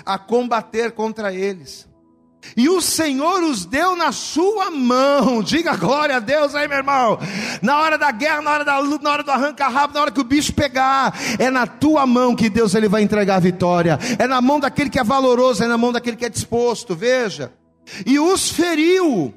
[0.05, 1.89] a combater contra eles.
[2.55, 5.43] E o Senhor os deu na sua mão.
[5.43, 7.19] Diga glória a Deus aí, meu irmão.
[7.63, 10.21] Na hora da guerra, na hora da luta, na hora do arranca-rabo, na hora que
[10.21, 13.99] o bicho pegar, é na tua mão que Deus ele vai entregar a vitória.
[14.19, 16.95] É na mão daquele que é valoroso, é na mão daquele que é disposto.
[16.95, 17.53] Veja.
[18.05, 19.33] E os feriu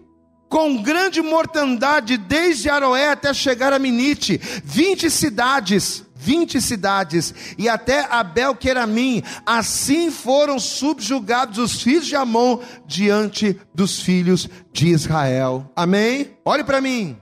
[0.49, 8.05] com grande mortandade desde Aroé até chegar a Minite, vinte cidades 20 cidades, e até
[8.11, 15.71] Abel Queramim, assim foram subjugados os filhos de Amon diante dos filhos de Israel.
[15.73, 16.37] Amém?
[16.43, 17.17] Olhe para mim.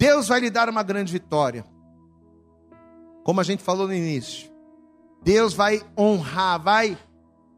[0.00, 1.64] Deus vai lhe dar uma grande vitória.
[3.22, 4.50] Como a gente falou no início.
[5.22, 6.98] Deus vai honrar, vai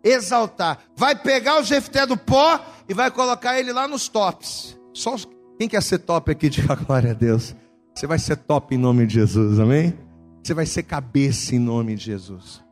[0.04, 4.78] exaltar, vai pegar o Jefté do pó e vai colocar ele lá nos tops.
[4.92, 5.16] Só
[5.58, 7.54] quem quer ser top aqui, diga glória a Deus.
[7.94, 10.09] Você vai ser top em nome de Jesus, amém?
[10.42, 12.62] Você vai ser cabeça em nome de Jesus.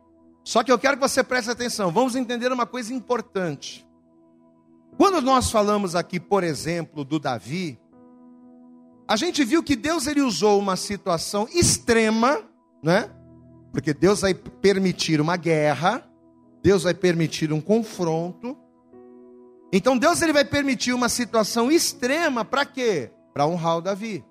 [0.43, 1.91] Só que eu quero que você preste atenção.
[1.91, 3.87] Vamos entender uma coisa importante.
[4.97, 7.79] Quando nós falamos aqui, por exemplo, do Davi,
[9.07, 12.43] a gente viu que Deus ele usou uma situação extrema,
[12.83, 13.09] né?
[13.71, 16.03] Porque Deus vai permitir uma guerra,
[16.61, 18.57] Deus vai permitir um confronto.
[19.71, 23.11] Então Deus ele vai permitir uma situação extrema para quê?
[23.33, 24.25] Para honrar o Davi.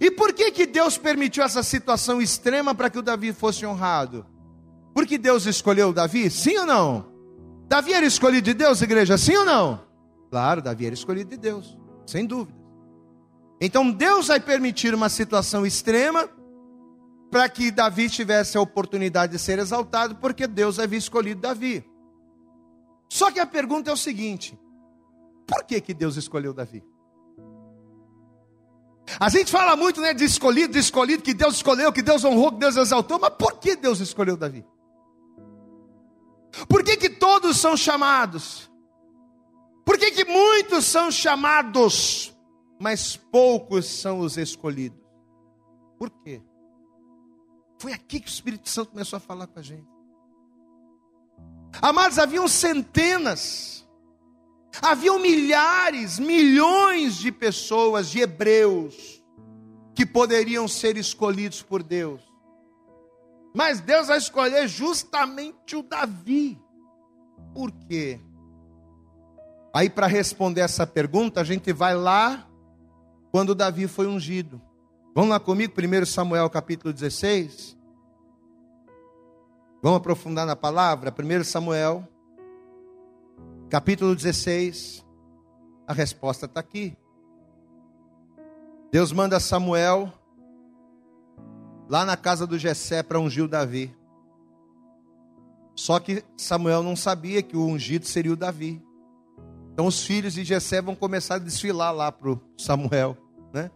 [0.00, 4.26] E por que, que Deus permitiu essa situação extrema para que o Davi fosse honrado?
[4.94, 6.30] Porque Deus escolheu Davi?
[6.30, 7.06] Sim ou não?
[7.68, 9.18] Davi era escolhido de Deus, igreja?
[9.18, 9.84] Sim ou não?
[10.30, 12.58] Claro, Davi era escolhido de Deus, sem dúvida.
[13.60, 16.28] Então Deus vai permitir uma situação extrema
[17.30, 21.84] para que Davi tivesse a oportunidade de ser exaltado, porque Deus havia escolhido Davi.
[23.08, 24.58] Só que a pergunta é o seguinte:
[25.46, 26.84] por que, que Deus escolheu Davi?
[29.20, 32.52] A gente fala muito né, de escolhido, de escolhido, que Deus escolheu, que Deus honrou,
[32.52, 34.64] que Deus exaltou, mas por que Deus escolheu Davi?
[36.68, 38.70] Por que, que todos são chamados?
[39.84, 42.34] Por que, que muitos são chamados,
[42.80, 44.98] mas poucos são os escolhidos?
[45.98, 46.40] Por quê?
[47.78, 49.86] Foi aqui que o Espírito Santo começou a falar com a gente.
[51.82, 53.73] Amados, haviam centenas,
[54.82, 59.22] Haviam milhares, milhões de pessoas, de hebreus,
[59.94, 62.20] que poderiam ser escolhidos por Deus.
[63.54, 66.60] Mas Deus vai escolher justamente o Davi.
[67.54, 68.20] Por quê?
[69.72, 72.46] Aí, para responder essa pergunta, a gente vai lá
[73.30, 74.60] quando Davi foi ungido.
[75.14, 77.76] Vamos lá comigo, 1 Samuel capítulo 16.
[79.82, 81.12] Vamos aprofundar na palavra?
[81.12, 82.08] 1 Samuel
[83.74, 85.04] capítulo 16,
[85.84, 86.96] a resposta está aqui.
[88.92, 90.12] Deus manda Samuel
[91.88, 93.92] lá na casa do Jessé para ungir o Davi.
[95.74, 98.80] Só que Samuel não sabia que o ungido seria o Davi.
[99.72, 103.18] Então os filhos de Jessé vão começar a desfilar lá para o Samuel,
[103.52, 103.72] né?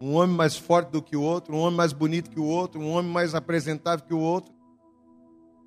[0.00, 2.80] Um homem mais forte do que o outro, um homem mais bonito que o outro,
[2.80, 4.52] um homem mais apresentável que o outro.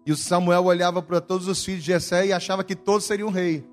[0.05, 3.29] E o Samuel olhava para todos os filhos de Jessé e achava que todos seriam
[3.29, 3.65] rei.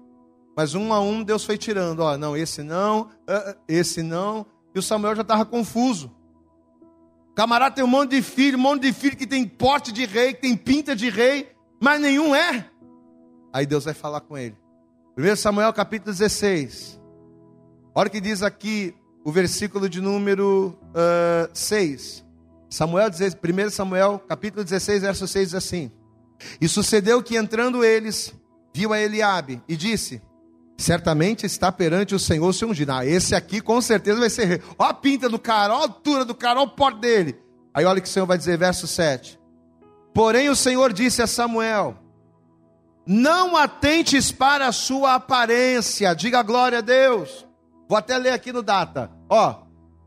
[0.57, 4.45] Mas um a um Deus foi tirando, ó, não, esse não, ah, ah, esse não.
[4.75, 6.13] E o Samuel já estava confuso.
[7.31, 10.05] O camarada tem um monte de filho, um monte de filho que tem porte de
[10.05, 11.49] rei, que tem pinta de rei,
[11.81, 12.69] mas nenhum é.
[13.53, 14.57] Aí Deus vai falar com ele.
[15.17, 17.01] 1 Samuel capítulo 16.
[17.95, 22.25] Olha o que diz aqui o versículo de número uh, ah, 6.
[22.69, 25.91] Samuel, 1 Samuel, capítulo 16, verso 6 diz assim:
[26.61, 28.35] E sucedeu que entrando eles,
[28.75, 30.23] viu a Eliabe e disse:
[30.77, 32.93] Certamente está perante o Senhor seu ungido.
[32.93, 34.63] Ah, esse aqui com certeza vai ser rei.
[34.79, 37.39] Olha a pinta do cara, olha a altura do cara, olha o porte dele.
[37.75, 39.39] Aí olha o que o Senhor vai dizer, verso 7.
[40.15, 41.97] Porém o Senhor disse a Samuel:
[43.07, 47.47] Não atentes para a sua aparência, diga glória a Deus.
[47.89, 49.11] Vou até ler aqui no data.
[49.29, 49.63] Ó,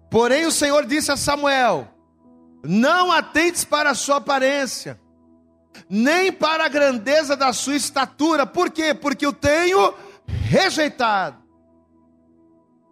[0.09, 1.87] porém o Senhor disse a Samuel:
[2.63, 4.99] não atentes para a sua aparência,
[5.89, 8.45] nem para a grandeza da sua estatura.
[8.45, 8.93] Por quê?
[8.93, 9.93] Porque eu tenho
[10.27, 11.41] rejeitado.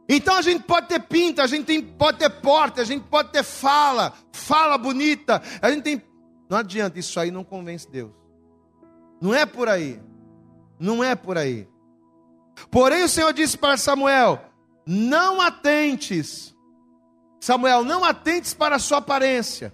[0.07, 3.29] Então a gente pode ter pinta, a gente tem, pode ter porta, a gente pode
[3.31, 6.01] ter fala, fala bonita, a gente tem.
[6.49, 8.11] Não adianta, isso aí não convence Deus.
[9.21, 10.01] Não é por aí.
[10.79, 11.67] Não é por aí.
[12.71, 14.41] Porém, o Senhor disse para Samuel:
[14.85, 16.55] Não atentes
[17.39, 19.73] Samuel, não atentes para a sua aparência,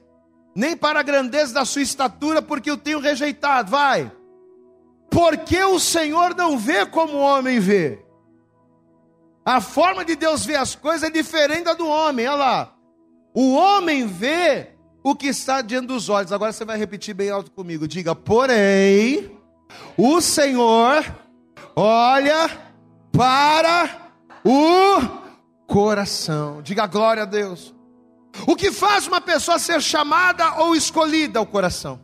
[0.55, 3.69] nem para a grandeza da sua estatura, porque eu tenho rejeitado.
[3.69, 4.09] Vai.
[5.11, 7.99] Porque o Senhor não vê como o homem vê.
[9.45, 12.25] A forma de Deus ver as coisas é diferente da do homem.
[12.25, 12.75] Olha lá.
[13.33, 14.69] O homem vê
[15.03, 16.31] o que está diante dos olhos.
[16.31, 17.87] Agora você vai repetir bem alto comigo.
[17.87, 19.37] Diga: porém,
[19.97, 21.05] o Senhor
[21.75, 22.49] olha
[23.11, 24.09] para
[24.43, 25.01] o
[25.67, 26.61] coração.
[26.61, 27.74] Diga glória a Deus.
[28.47, 31.41] O que faz uma pessoa ser chamada ou escolhida?
[31.41, 32.01] O coração.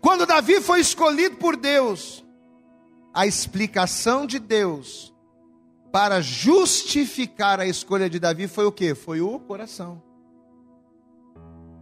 [0.00, 2.24] Quando Davi foi escolhido por Deus,
[3.12, 5.12] a explicação de Deus
[5.92, 8.94] para justificar a escolha de Davi foi o que?
[8.94, 10.02] Foi o coração.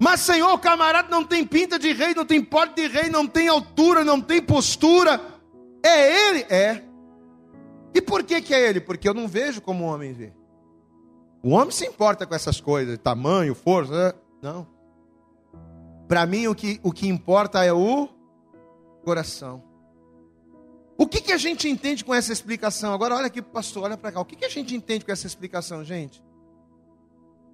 [0.02, 3.26] Mas, Senhor, o camarada não tem pinta de rei, não tem porte de rei, não
[3.26, 5.20] tem altura, não tem postura.
[5.84, 6.46] É ele?
[6.48, 6.82] É.
[7.94, 8.80] E por que, que é ele?
[8.80, 10.32] Porque eu não vejo como o homem vê.
[11.42, 13.92] O homem se importa com essas coisas, tamanho, força.
[13.92, 14.14] Né?
[14.42, 14.66] Não.
[16.06, 18.08] Para mim, o que, o que importa é o
[19.04, 19.62] coração.
[20.98, 22.92] O que, que a gente entende com essa explicação?
[22.92, 24.20] Agora, olha aqui, pastor, olha para cá.
[24.20, 26.22] O que, que a gente entende com essa explicação, gente?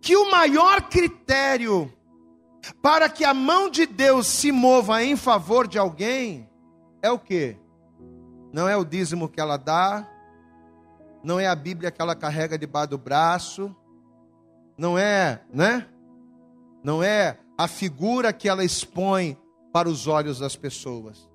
[0.01, 1.93] Que o maior critério
[2.83, 6.49] para que a mão de Deus se mova em favor de alguém
[7.01, 7.57] é o que?
[8.53, 10.09] Não é o dízimo que ela dá,
[11.27, 13.75] não é a Bíblia que ela carrega debaixo do braço,
[14.79, 15.85] não é, né?
[16.85, 19.37] Não é a figura que ela expõe
[19.73, 21.29] para os olhos das pessoas.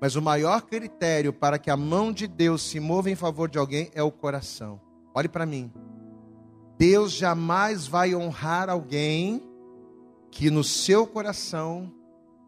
[0.00, 3.58] Mas o maior critério para que a mão de Deus se mova em favor de
[3.58, 4.80] alguém é o coração.
[5.12, 5.72] Olhe para mim.
[6.78, 9.42] Deus jamais vai honrar alguém
[10.30, 11.92] que no seu coração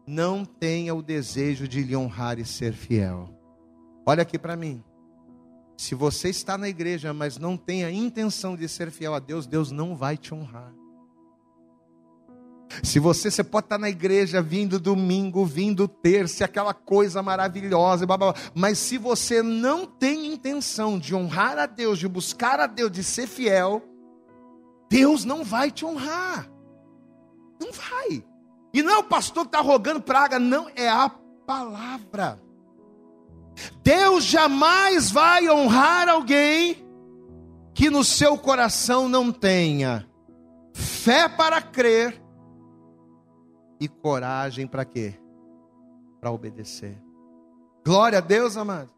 [0.07, 3.29] não tenha o desejo de lhe honrar e ser fiel.
[4.05, 4.81] Olha aqui para mim.
[5.77, 9.45] Se você está na igreja, mas não tem a intenção de ser fiel a Deus,
[9.45, 10.73] Deus não vai te honrar.
[12.83, 18.17] Se você, você pode estar na igreja vindo domingo, vindo terça, aquela coisa maravilhosa, blá,
[18.17, 22.67] blá, blá, mas se você não tem intenção de honrar a Deus, de buscar a
[22.67, 23.83] Deus, de ser fiel,
[24.89, 26.49] Deus não vai te honrar.
[27.59, 28.23] Não vai.
[28.73, 32.41] E não é o pastor que está rogando praga, não, é a palavra.
[33.83, 36.85] Deus jamais vai honrar alguém
[37.73, 40.07] que no seu coração não tenha
[40.73, 42.21] fé para crer
[43.79, 45.15] e coragem para quê?
[46.19, 46.97] Para obedecer.
[47.85, 48.91] Glória a Deus, amado.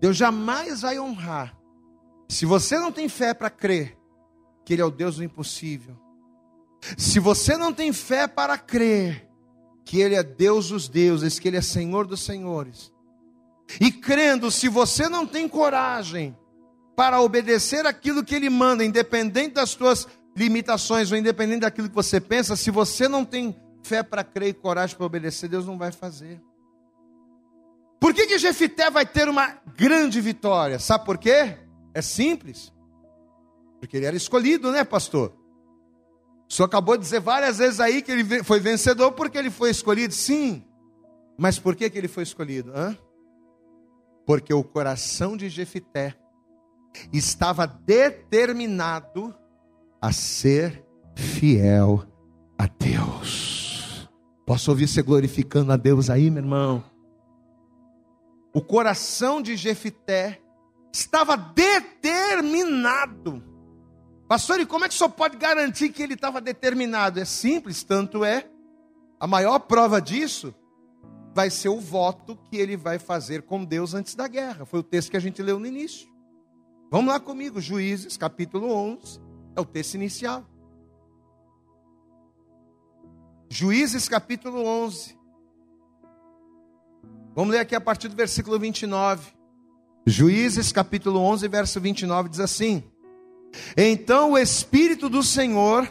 [0.00, 1.56] Deus jamais vai honrar.
[2.28, 3.98] Se você não tem fé para crer
[4.64, 5.96] que Ele é o Deus do impossível,
[6.96, 9.28] se você não tem fé para crer
[9.84, 12.92] que Ele é Deus dos deuses, que Ele é Senhor dos senhores,
[13.78, 16.36] e crendo, se você não tem coragem
[16.96, 22.20] para obedecer aquilo que Ele manda, independente das suas limitações ou independente daquilo que você
[22.20, 25.92] pensa, se você não tem fé para crer e coragem para obedecer, Deus não vai
[25.92, 26.40] fazer.
[28.00, 30.78] Por que, que Jefité vai ter uma grande vitória?
[30.78, 31.58] Sabe por quê?
[31.92, 32.72] É simples.
[33.78, 35.34] Porque ele era escolhido, né, pastor?
[36.48, 39.70] O senhor acabou de dizer várias vezes aí que ele foi vencedor porque ele foi
[39.70, 40.14] escolhido.
[40.14, 40.64] Sim.
[41.38, 42.72] Mas por que, que ele foi escolhido?
[42.74, 42.96] Hã?
[44.30, 46.16] Porque o coração de Jefité
[47.12, 49.34] estava determinado
[50.00, 52.04] a ser fiel
[52.56, 54.08] a Deus.
[54.46, 56.84] Posso ouvir você glorificando a Deus aí, meu irmão?
[58.54, 60.40] O coração de Jefité
[60.94, 63.42] estava determinado.
[64.28, 67.18] Pastor, e como é que senhor pode garantir que ele estava determinado?
[67.18, 68.48] É simples, tanto é.
[69.18, 70.54] A maior prova disso
[71.34, 74.64] vai ser o voto que ele vai fazer com Deus antes da guerra.
[74.64, 76.08] Foi o texto que a gente leu no início.
[76.90, 79.20] Vamos lá comigo, Juízes, capítulo 11,
[79.54, 80.44] é o texto inicial.
[83.48, 85.18] Juízes capítulo 11.
[87.34, 89.32] Vamos ler aqui a partir do versículo 29.
[90.06, 92.82] Juízes capítulo 11, verso 29 diz assim:
[93.76, 95.88] Então o Espírito do Senhor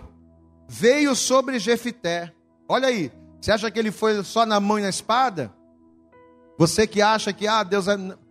[0.68, 2.34] veio sobre Jefité.
[2.68, 5.54] Olha aí, você acha que ele foi só na mão e na espada?
[6.58, 7.86] Você que acha que, ah, Deus,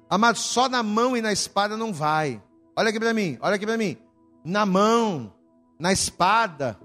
[0.09, 2.43] amado, só na mão e na espada não vai.
[2.77, 3.97] Olha aqui para mim, olha aqui para mim.
[4.45, 5.33] Na mão,
[5.79, 6.79] na espada,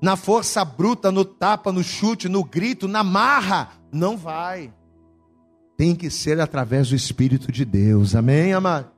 [0.00, 4.72] na força bruta, no tapa, no chute, no grito, na marra, não vai.
[5.76, 8.90] Tem que ser através do Espírito de Deus, amém, amado?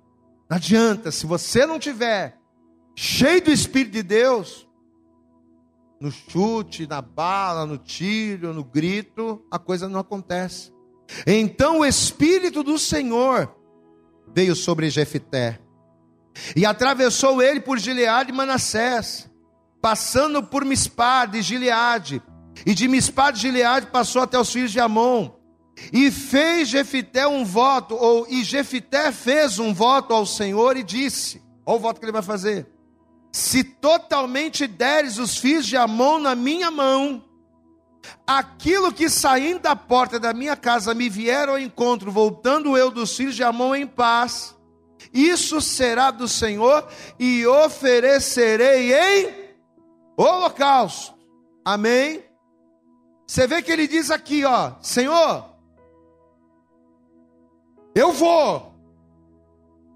[0.49, 2.39] Não adianta, se você não tiver
[2.95, 4.67] cheio do Espírito de Deus,
[6.05, 10.71] no chute, na bala, no tiro, no grito, a coisa não acontece.
[11.27, 13.51] Então o Espírito do Senhor
[14.35, 15.59] veio sobre Jefité
[16.55, 19.31] e atravessou ele por Gileade e Manassés,
[19.81, 22.23] passando por Mispade e Gileade,
[22.67, 25.31] e de Mispade e Gileade passou até os filhos de Amon,
[25.91, 31.43] e fez Jefité um voto, ou e Jefité fez um voto ao Senhor e disse:
[31.65, 32.74] Olha o voto que ele vai fazer.
[33.35, 37.21] Se totalmente deres os filhos de Amon na minha mão,
[38.25, 43.17] aquilo que saindo da porta da minha casa me vier ao encontro, voltando eu dos
[43.17, 44.55] filhos de Amon em paz,
[45.13, 46.87] isso será do Senhor
[47.19, 49.35] e oferecerei em
[50.17, 51.13] holocausto.
[51.65, 52.23] Amém?
[53.27, 55.45] Você vê que ele diz aqui, ó, Senhor,
[57.97, 58.73] eu vou.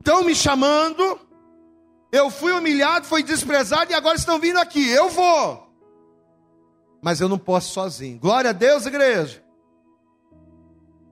[0.00, 1.27] Estão me chamando,
[2.10, 4.88] eu fui humilhado, fui desprezado e agora estão vindo aqui.
[4.88, 5.68] Eu vou.
[7.02, 8.18] Mas eu não posso sozinho.
[8.18, 9.44] Glória a Deus, igreja.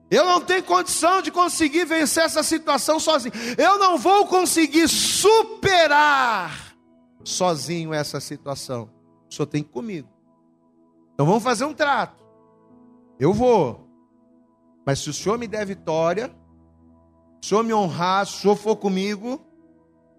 [0.09, 3.33] Eu não tenho condição de conseguir vencer essa situação sozinho.
[3.57, 6.75] Eu não vou conseguir superar
[7.23, 8.89] sozinho essa situação.
[9.29, 10.09] O senhor tem comigo.
[11.13, 12.23] Então vamos fazer um trato.
[13.19, 13.87] Eu vou.
[14.85, 16.33] Mas se o senhor me der vitória,
[17.41, 19.41] se o senhor me honrar, se o senhor for comigo,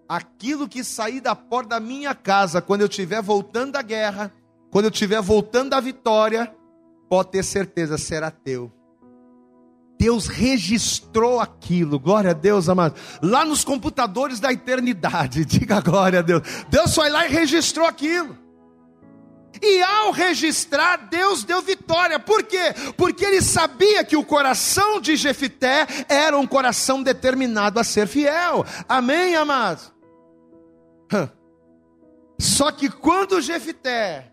[0.09, 4.33] aquilo que sair da porta da minha casa, quando eu estiver voltando da guerra,
[4.71, 6.51] quando eu estiver voltando da vitória,
[7.07, 8.71] pode ter certeza, será teu.
[9.99, 12.95] Deus registrou aquilo, glória a Deus, amado.
[13.21, 16.41] Lá nos computadores da eternidade, diga glória a Deus.
[16.69, 18.35] Deus foi lá e registrou aquilo.
[19.61, 22.17] E ao registrar, Deus deu vitória.
[22.17, 22.73] Por quê?
[22.95, 28.65] Porque ele sabia que o coração de Jefité era um coração determinado a ser fiel.
[28.87, 29.98] Amém, amados?
[32.39, 34.31] Só que quando Jefité,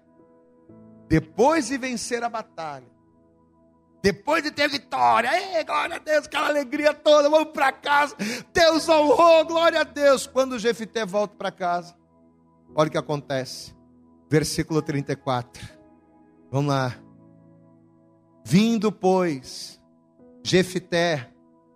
[1.09, 2.97] depois de vencer a batalha,
[4.03, 8.15] depois de ter vitória, ei, glória a Deus, aquela alegria toda, vamos para casa,
[8.53, 10.27] Deus honrou, glória a Deus.
[10.27, 11.97] Quando Jefité volta para casa,
[12.75, 13.75] olha o que acontece,
[14.31, 15.69] versículo 34,
[16.51, 16.95] vamos lá.
[18.45, 19.83] Vindo, pois,
[20.45, 21.33] Jefité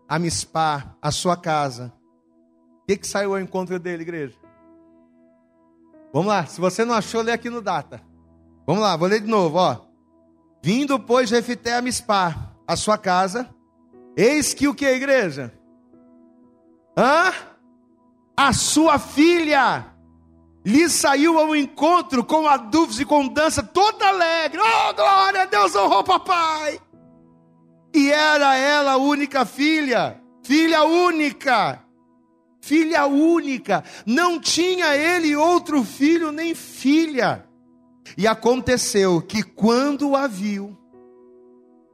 [0.09, 1.93] a Mispá, a sua casa,
[2.83, 4.40] o que, que saiu ao encontro dele, igreja?
[6.13, 8.03] Vamos lá, se você não achou, lê aqui no data.
[8.67, 9.79] Vamos lá, vou ler de novo, ó.
[10.63, 13.49] Vindo, pois, Jefité a Mispá, a sua casa,
[14.17, 15.53] eis que o que, igreja?
[16.97, 17.33] Hã?
[18.37, 19.87] A sua filha
[20.65, 24.61] lhe saiu ao encontro com adubos e com dança, toda alegre.
[24.61, 26.81] Oh, glória a Deus, honrou papai.
[27.95, 31.83] E era ela a única filha, filha única
[32.61, 37.47] filha única, não tinha ele outro filho nem filha.
[38.17, 40.77] E aconteceu que quando a viu,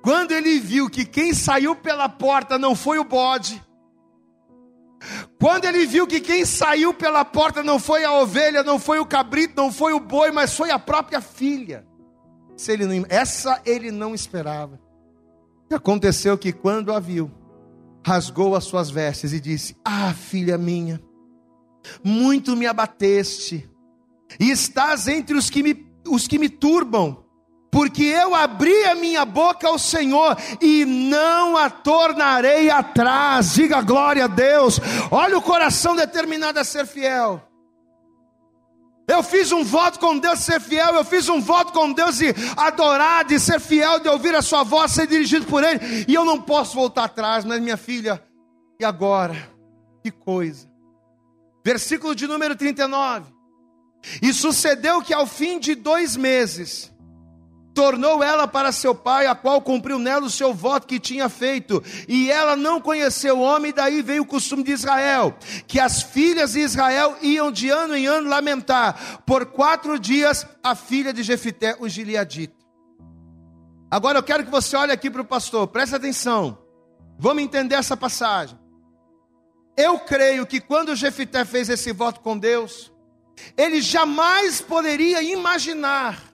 [0.03, 3.63] quando ele viu que quem saiu pela porta não foi o bode,
[5.39, 9.07] quando ele viu que quem saiu pela porta não foi a ovelha, não foi o
[9.07, 11.87] cabrito, não foi o boi, mas foi a própria filha.
[12.57, 14.81] Se ele não, essa ele não esperava.
[15.71, 17.31] E aconteceu que quando a viu,
[18.07, 21.03] rasgou as suas vestes e disse: Ah, filha minha,
[22.05, 23.69] muito me abateste,
[24.39, 27.25] e estás entre os que me, os que me turbam,
[27.69, 33.55] porque eu abri a minha boca ao Senhor e não a tornarei atrás.
[33.55, 34.81] Diga glória a Deus.
[35.11, 37.46] Olha o coração determinado a ser fiel.
[39.09, 42.19] Eu fiz um voto com Deus de ser fiel, eu fiz um voto com Deus
[42.19, 46.15] de adorar, de ser fiel, de ouvir a sua voz, ser dirigido por Ele, e
[46.15, 48.21] eu não posso voltar atrás, mas minha filha,
[48.81, 49.37] e agora?
[50.03, 50.69] Que coisa.
[51.65, 53.33] Versículo de número 39.
[54.23, 56.93] E sucedeu que ao fim de dois meses,
[57.77, 61.85] tornou ela para seu pai, a qual cumpriu nela o seu voto que tinha feito,
[62.09, 66.55] e ela não conheceu o homem, daí veio o costume de Israel, que as filhas
[66.55, 71.77] de Israel iam de ano em ano lamentar, por quatro dias, a filha de Jefité,
[71.79, 72.57] o Gileadita.
[73.91, 76.59] Agora eu quero que você olhe aqui para o pastor, preste atenção.
[77.19, 78.59] Vamos entender essa passagem.
[79.77, 82.91] Eu creio que quando Jefité fez esse voto com Deus,
[83.55, 86.26] ele jamais poderia imaginar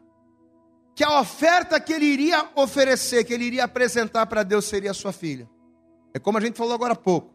[0.95, 5.13] que a oferta que ele iria oferecer, que ele iria apresentar para Deus seria sua
[5.13, 5.49] filha.
[6.15, 7.33] É como a gente falou agora há pouco.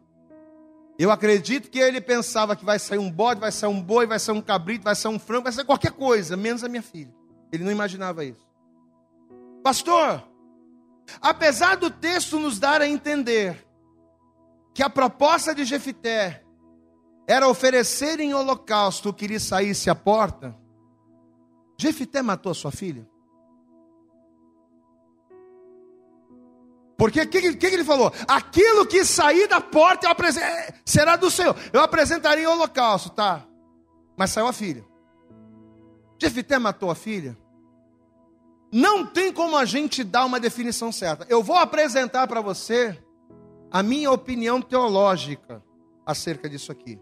[0.99, 4.20] Eu acredito que ele pensava que vai sair um bode, vai sair um boi, vai
[4.20, 7.14] sair um cabrito, vai sair um frango, vai sair qualquer coisa, menos a minha filha.
[7.51, 8.45] Ele não imaginava isso.
[9.64, 10.24] Pastor,
[11.22, 13.66] apesar do texto nos dar a entender
[14.74, 16.43] que a proposta de Jefité
[17.28, 20.55] era oferecer em holocausto o que lhe saísse à porta,
[21.80, 23.08] Jefité matou a sua filha?
[26.98, 28.12] Porque o que, que, ele falou?
[28.28, 31.56] Aquilo que sair da porta é, será do Senhor.
[31.72, 33.45] Eu apresentaria em holocausto, tá?
[34.18, 34.84] Mas saiu a filha.
[36.20, 37.38] Jefité matou a filha?
[38.72, 41.26] Não tem como a gente dar uma definição certa.
[41.30, 42.98] Eu vou apresentar para você
[43.72, 45.64] a minha opinião teológica
[46.04, 47.00] acerca disso aqui.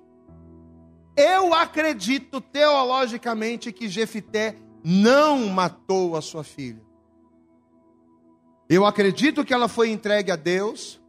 [1.16, 6.85] Eu acredito teologicamente que Jefité não matou a sua filha.
[8.70, 11.00] Eu acredito que ela foi entregue a Deus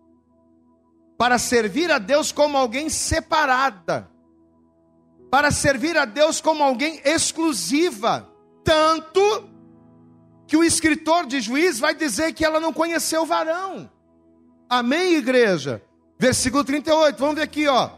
[1.17, 4.11] para servir a Deus como alguém separada,
[5.31, 8.29] para servir a Deus como alguém exclusiva,
[8.63, 9.49] tanto
[10.47, 13.91] que o escritor de Juiz vai dizer que ela não conheceu o varão.
[14.69, 15.83] Amém, igreja?
[16.19, 17.91] Versículo 38, vamos ver aqui, ó.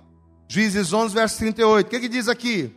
[0.49, 1.87] Juízes 11, verso 38.
[1.87, 2.75] O que, que diz aqui?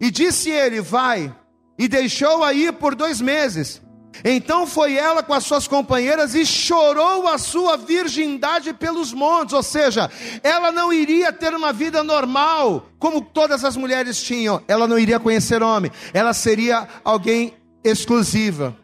[0.00, 1.34] E disse ele: Vai,
[1.78, 3.82] e deixou-a ir por dois meses.
[4.24, 9.62] Então foi ela com as suas companheiras e chorou a sua virgindade pelos montes, ou
[9.62, 10.10] seja,
[10.42, 15.18] ela não iria ter uma vida normal, como todas as mulheres tinham, ela não iria
[15.18, 18.76] conhecer homem, ela seria alguém exclusiva.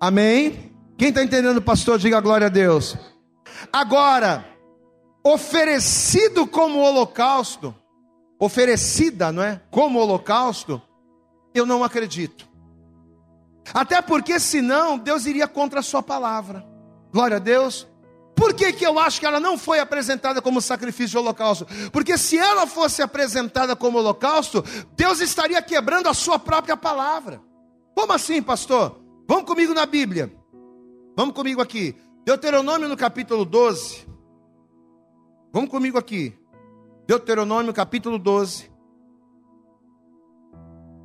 [0.00, 0.72] Amém?
[0.98, 2.96] Quem está entendendo, pastor, diga glória a Deus.
[3.72, 4.44] Agora,
[5.22, 7.74] oferecido como holocausto,
[8.38, 9.60] oferecida, não é?
[9.70, 10.80] Como holocausto,
[11.54, 12.49] eu não acredito.
[13.72, 16.66] Até porque senão Deus iria contra a sua palavra.
[17.12, 17.86] Glória a Deus.
[18.34, 21.66] Por que, que eu acho que ela não foi apresentada como sacrifício de holocausto?
[21.92, 24.64] Porque se ela fosse apresentada como holocausto,
[24.96, 27.42] Deus estaria quebrando a sua própria palavra.
[27.94, 28.98] Como assim, pastor?
[29.28, 30.32] Vamos comigo na Bíblia.
[31.16, 31.94] Vamos comigo aqui.
[32.24, 34.06] Deuteronômio no capítulo 12.
[35.52, 36.34] Vamos comigo aqui.
[37.06, 38.69] Deuteronômio capítulo 12.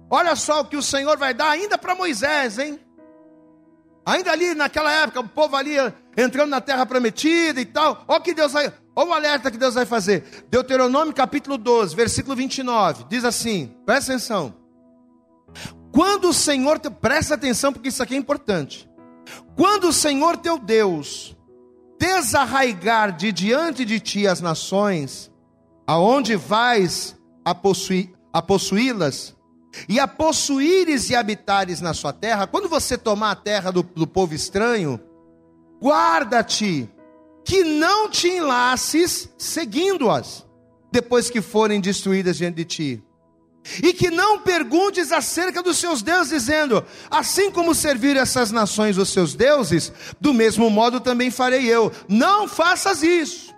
[0.10, 2.80] Olha só o que o Senhor vai dar ainda para Moisés, hein?
[4.06, 5.74] Ainda ali naquela época, o povo ali
[6.16, 8.04] entrando na terra prometida e tal.
[8.08, 10.46] Olha que Deus vai, olha o alerta que Deus vai fazer.
[10.48, 14.54] Deuteronômio capítulo 12, versículo 29, diz assim: presta atenção.
[15.92, 16.90] Quando o Senhor, te...
[16.90, 18.88] presta atenção porque isso aqui é importante.
[19.56, 21.36] Quando o Senhor teu Deus
[22.00, 25.32] desarraigar de diante de ti as nações,
[25.88, 27.56] aonde vais a,
[28.34, 29.36] a possuí-las,
[29.88, 34.08] e a possuíres e habitares na sua terra, quando você tomar a terra do, do
[34.08, 35.00] povo estranho,
[35.82, 36.90] guarda-te
[37.44, 40.46] que não te enlaces seguindo-as,
[40.92, 43.04] depois que forem destruídas diante de ti.
[43.82, 49.10] E que não perguntes acerca dos seus deuses, dizendo: Assim como servir essas nações os
[49.10, 51.92] seus deuses, do mesmo modo também farei eu.
[52.08, 53.56] Não faças isso.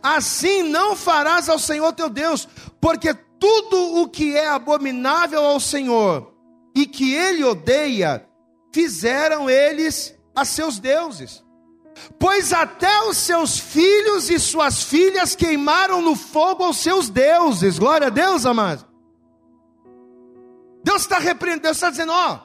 [0.00, 2.48] Assim não farás ao Senhor teu Deus,
[2.80, 3.12] porque
[3.42, 6.32] tudo o que é abominável ao Senhor
[6.76, 8.24] e que ele odeia,
[8.72, 11.44] fizeram eles a seus deuses.
[12.20, 17.80] Pois até os seus filhos e suas filhas queimaram no fogo aos seus deuses.
[17.80, 18.86] Glória a Deus, amados.
[20.84, 22.42] Deus está repreendendo, Deus está dizendo: ó,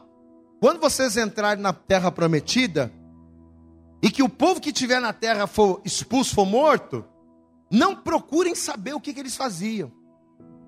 [0.59, 2.91] quando vocês entrarem na terra prometida,
[4.01, 7.05] e que o povo que estiver na terra for expulso, for morto,
[7.69, 9.95] não procurem saber o que, que eles faziam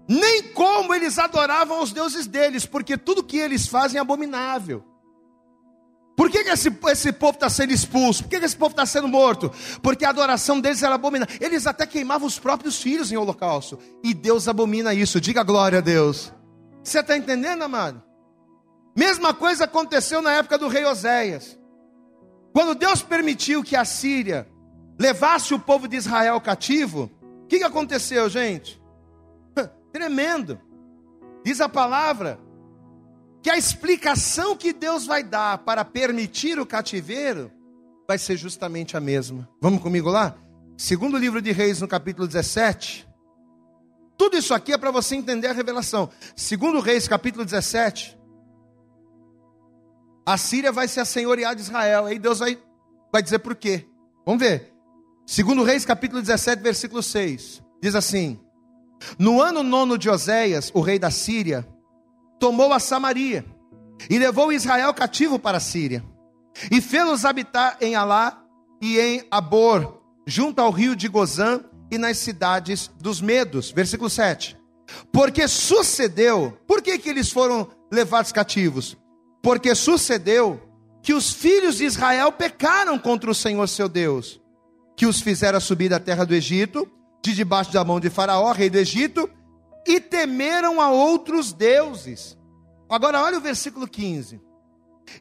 [0.10, 4.84] nem como eles adoravam os deuses deles, porque tudo que eles fazem é abominável.
[6.18, 8.24] Por que, que esse, esse povo está sendo expulso?
[8.24, 9.52] Por que, que esse povo está sendo morto?
[9.84, 11.38] Porque a adoração deles era abominável.
[11.40, 13.78] Eles até queimavam os próprios filhos em holocausto.
[14.04, 15.22] E Deus abomina isso.
[15.22, 16.34] Diga glória a Deus.
[16.84, 18.02] Você está entendendo, amado?
[18.98, 21.58] Mesma coisa aconteceu na época do rei Oséias.
[22.52, 24.50] Quando Deus permitiu que a Síria
[25.00, 27.12] levasse o povo de Israel cativo,
[27.44, 28.79] o que, que aconteceu, gente?
[29.92, 30.60] Tremendo.
[31.44, 32.40] Diz a palavra
[33.42, 37.52] que a explicação que Deus vai dar para permitir o cativeiro
[38.08, 39.48] vai ser justamente a mesma.
[39.62, 40.36] Vamos comigo lá?
[40.78, 43.08] Segundo livro de Reis, no capítulo 17.
[44.18, 46.10] Tudo isso aqui é para você entender a revelação.
[46.36, 48.18] Segundo Reis, capítulo 17.
[50.26, 52.06] a Síria vai se assenhorear de Israel.
[52.06, 52.62] Aí Deus vai,
[53.12, 53.88] vai dizer por quê.
[54.26, 54.74] Vamos ver.
[55.26, 57.64] Segundo Reis, capítulo 17, versículo 6.
[57.82, 58.40] Diz assim:
[59.18, 61.68] No ano nono de Oséias, o rei da Síria,
[62.40, 63.46] tomou a Samaria
[64.10, 66.04] e levou Israel cativo para a Síria.
[66.72, 68.44] E fê-los habitar em Alá
[68.82, 73.72] e em Abor, junto ao rio de Gozã e nas cidades dos Medos.
[73.72, 74.58] Versículo 7.
[75.12, 78.98] Porque sucedeu, por que, que eles foram levados cativos?
[79.42, 80.62] Porque sucedeu
[81.02, 84.42] que os filhos de Israel pecaram contra o Senhor seu Deus,
[84.98, 86.90] que os fizera subir da terra do Egito,
[87.22, 89.30] de debaixo da mão de Faraó, rei do Egito,
[89.86, 92.38] e temeram a outros deuses.
[92.90, 94.42] Agora olha o versículo 15.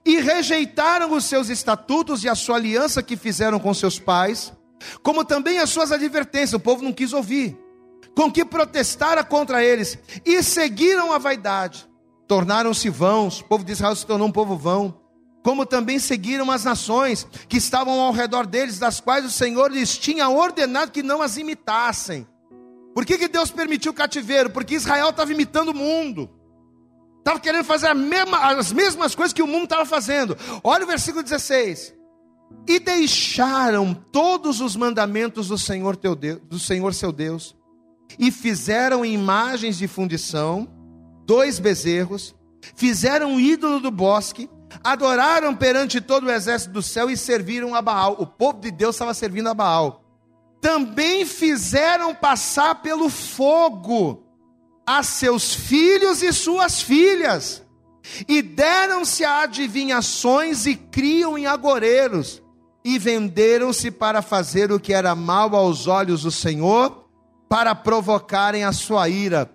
[0.05, 4.53] E rejeitaram os seus estatutos e a sua aliança que fizeram com seus pais,
[5.03, 7.59] como também as suas advertências, o povo não quis ouvir,
[8.15, 11.89] com que protestara contra eles, e seguiram a vaidade.
[12.27, 15.01] Tornaram-se vãos, o povo de Israel se tornou um povo vão,
[15.43, 19.97] como também seguiram as nações que estavam ao redor deles, das quais o Senhor lhes
[19.97, 22.27] tinha ordenado que não as imitassem.
[22.95, 24.51] Por que, que Deus permitiu o cativeiro?
[24.51, 26.29] Porque Israel estava imitando o mundo,
[27.19, 30.37] estava querendo fazer mesma, as mesmas coisas que o mundo estava fazendo.
[30.65, 31.95] Olha o versículo 16.
[32.67, 37.55] E deixaram todos os mandamentos do Senhor teu Deus, do Senhor seu Deus,
[38.19, 40.69] e fizeram imagens de fundição
[41.29, 42.35] dois bezerros,
[42.75, 44.49] fizeram um ídolo do bosque,
[44.83, 48.17] adoraram perante todo o exército do céu e serviram a Baal.
[48.19, 50.05] O povo de Deus estava servindo a Baal.
[50.61, 54.25] Também fizeram passar pelo fogo
[54.87, 57.63] a seus filhos e suas filhas,
[58.27, 62.43] e deram-se a adivinhações e criam em agoreiros,
[62.83, 67.07] e venderam-se para fazer o que era mal aos olhos do Senhor,
[67.49, 69.51] para provocarem a sua ira.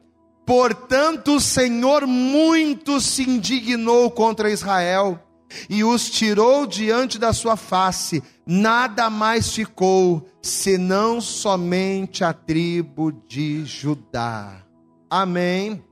[0.45, 5.19] Portanto, o Senhor muito se indignou contra Israel
[5.69, 8.21] e os tirou diante da sua face.
[8.45, 14.65] Nada mais ficou senão somente a tribo de Judá.
[15.09, 15.83] Amém.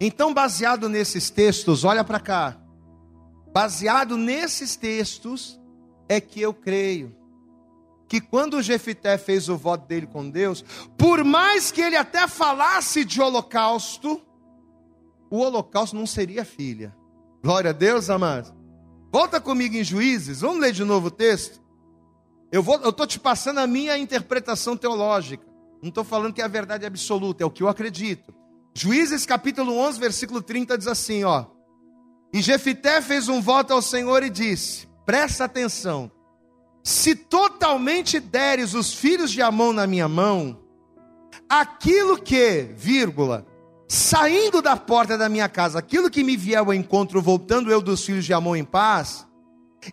[0.00, 2.56] Então, baseado nesses textos, olha para cá.
[3.52, 5.60] Baseado nesses textos
[6.08, 7.14] é que eu creio
[8.08, 10.64] que quando Jefité fez o voto dele com Deus,
[10.96, 14.20] por mais que ele até falasse de holocausto,
[15.30, 16.94] o holocausto não seria filha.
[17.42, 18.52] Glória a Deus, amados.
[19.12, 21.62] Volta comigo em Juízes, vamos ler de novo o texto.
[22.50, 25.44] Eu estou te passando a minha interpretação teológica.
[25.82, 28.34] Não estou falando que é a verdade absoluta, é o que eu acredito.
[28.74, 31.46] Juízes capítulo 11, versículo 30 diz assim, ó.
[32.32, 36.10] E Jefité fez um voto ao Senhor e disse: Presta atenção.
[36.84, 40.60] Se totalmente deres os filhos de Amon na minha mão,
[41.48, 43.46] aquilo que, vírgula,
[43.88, 48.04] saindo da porta da minha casa, aquilo que me vier ao encontro, voltando eu dos
[48.04, 49.26] filhos de Amon em paz,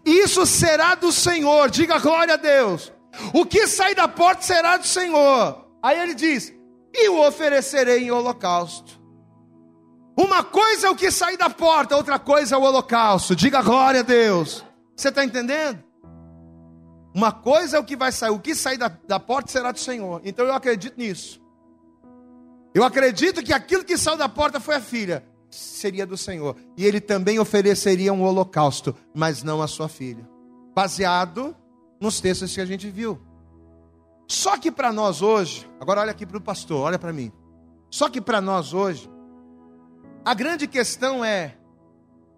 [0.05, 2.91] isso será do Senhor, diga glória a Deus.
[3.33, 5.65] O que sair da porta será do Senhor.
[5.81, 6.53] Aí ele diz:
[6.93, 8.99] E o oferecerei em holocausto.
[10.17, 13.35] Uma coisa é o que sair da porta, outra coisa é o holocausto.
[13.35, 14.63] Diga glória a Deus.
[14.95, 15.90] Você está entendendo?
[17.13, 19.79] Uma coisa é o que vai sair, o que sair da, da porta será do
[19.79, 20.21] Senhor.
[20.23, 21.41] Então eu acredito nisso.
[22.73, 26.55] Eu acredito que aquilo que saiu da porta foi a filha, seria do Senhor.
[26.77, 30.27] E ele também ofereceria um holocausto, mas não a sua filha.
[30.73, 31.55] Baseado
[31.99, 33.19] nos textos que a gente viu.
[34.25, 37.31] Só que para nós hoje, agora olha aqui para o pastor, olha para mim.
[37.89, 39.09] Só que para nós hoje,
[40.23, 41.57] a grande questão é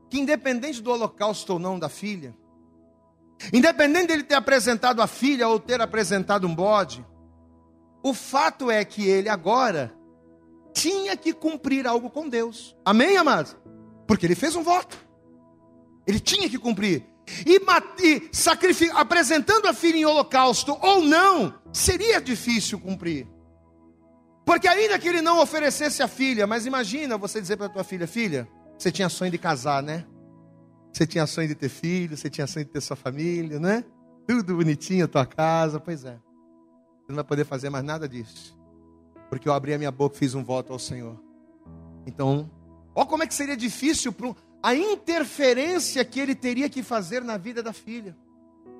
[0.09, 2.35] que, independente do holocausto ou não da filha,
[3.51, 7.05] Independente dele ter apresentado a filha ou ter apresentado um bode,
[8.03, 9.93] o fato é que ele agora
[10.73, 12.75] tinha que cumprir algo com Deus.
[12.85, 13.55] Amém, amados?
[14.07, 14.97] Porque ele fez um voto.
[16.05, 17.05] Ele tinha que cumprir.
[17.45, 18.21] E, e
[18.93, 23.27] apresentando a filha em holocausto ou não, seria difícil cumprir.
[24.45, 28.05] Porque ainda que ele não oferecesse a filha, mas imagina você dizer para tua filha,
[28.05, 30.05] filha, você tinha sonho de casar, né?
[30.93, 33.83] Você tinha sonho de ter filho, você tinha sonho de ter sua família, né?
[34.27, 36.13] Tudo bonitinho, a tua casa, pois é.
[36.13, 38.55] Você não vai poder fazer mais nada disso.
[39.27, 41.19] Porque eu abri a minha boca e fiz um voto ao Senhor.
[42.05, 42.49] Então,
[42.93, 44.13] olha como é que seria difícil
[44.61, 48.15] a interferência que ele teria que fazer na vida da filha.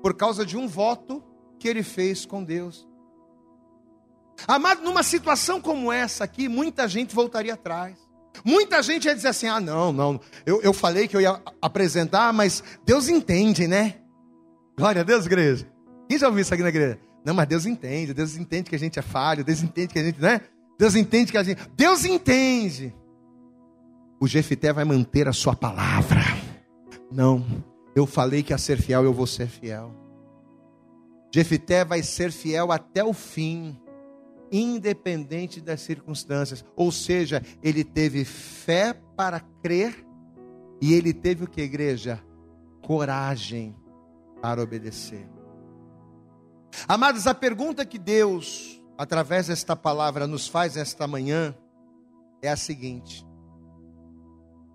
[0.00, 1.22] Por causa de um voto
[1.58, 2.88] que ele fez com Deus.
[4.46, 7.98] Amado, numa situação como essa aqui, muita gente voltaria atrás.
[8.42, 12.32] Muita gente ia dizer assim: ah, não, não, eu, eu falei que eu ia apresentar,
[12.32, 13.96] mas Deus entende, né?
[14.76, 15.68] Glória a Deus, igreja.
[16.08, 16.98] Quem já ouviu isso aqui na igreja?
[17.24, 20.04] Não, mas Deus entende, Deus entende que a gente é falho, Deus entende que a
[20.04, 20.40] gente, né?
[20.78, 21.60] Deus entende que a gente.
[21.76, 22.94] Deus entende.
[24.20, 26.22] O Jefité vai manter a sua palavra.
[27.10, 27.44] Não,
[27.94, 29.94] eu falei que a ser fiel, eu vou ser fiel.
[31.32, 33.76] Jefité vai ser fiel até o fim,
[34.54, 36.64] independente das circunstâncias.
[36.76, 40.06] Ou seja, ele teve fé para crer
[40.80, 42.22] e ele teve o que, igreja?
[42.80, 43.74] Coragem
[44.40, 45.28] para obedecer.
[46.86, 51.52] Amados, a pergunta que Deus, através desta palavra, nos faz esta manhã
[52.40, 53.26] é a seguinte: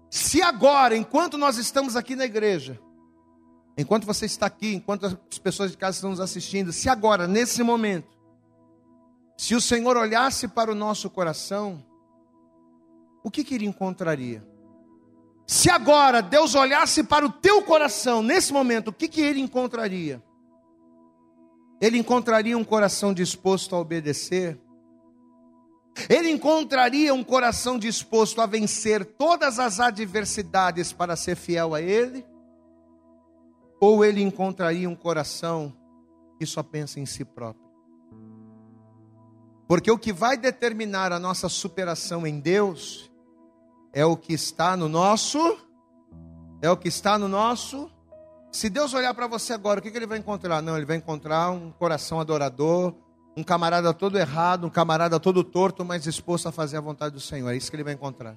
[0.09, 2.77] se agora, enquanto nós estamos aqui na igreja,
[3.77, 7.63] enquanto você está aqui, enquanto as pessoas de casa estão nos assistindo, se agora, nesse
[7.63, 8.18] momento,
[9.39, 11.81] se o Senhor olhasse para o nosso coração,
[13.23, 14.45] o que, que ele encontraria?
[15.47, 20.21] Se agora Deus olhasse para o teu coração, nesse momento, o que, que ele encontraria?
[21.79, 24.59] Ele encontraria um coração disposto a obedecer?
[26.09, 32.25] Ele encontraria um coração disposto a vencer todas as adversidades para ser fiel a Ele?
[33.79, 35.73] Ou ele encontraria um coração
[36.37, 37.68] que só pensa em si próprio?
[39.69, 43.07] Porque o que vai determinar a nossa superação em Deus
[43.93, 45.59] é o que está no nosso,
[46.59, 47.87] é o que está no nosso.
[48.51, 50.59] Se Deus olhar para você agora, o que, que ele vai encontrar?
[50.63, 52.95] Não, ele vai encontrar um coração adorador,
[53.37, 57.21] um camarada todo errado, um camarada todo torto, mas disposto a fazer a vontade do
[57.21, 57.51] Senhor.
[57.51, 58.35] É isso que ele vai encontrar.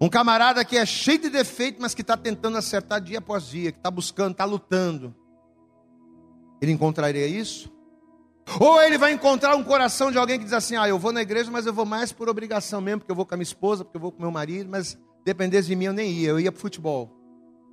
[0.00, 3.70] Um camarada que é cheio de defeito, mas que está tentando acertar dia após dia,
[3.70, 5.14] que está buscando, está lutando.
[6.60, 7.70] Ele encontraria isso?
[8.58, 11.22] Ou ele vai encontrar um coração de alguém que diz assim: Ah, eu vou na
[11.22, 13.84] igreja, mas eu vou mais por obrigação mesmo, porque eu vou com a minha esposa,
[13.84, 16.50] porque eu vou com meu marido, mas dependesse de mim eu nem ia, eu ia
[16.50, 17.16] para futebol.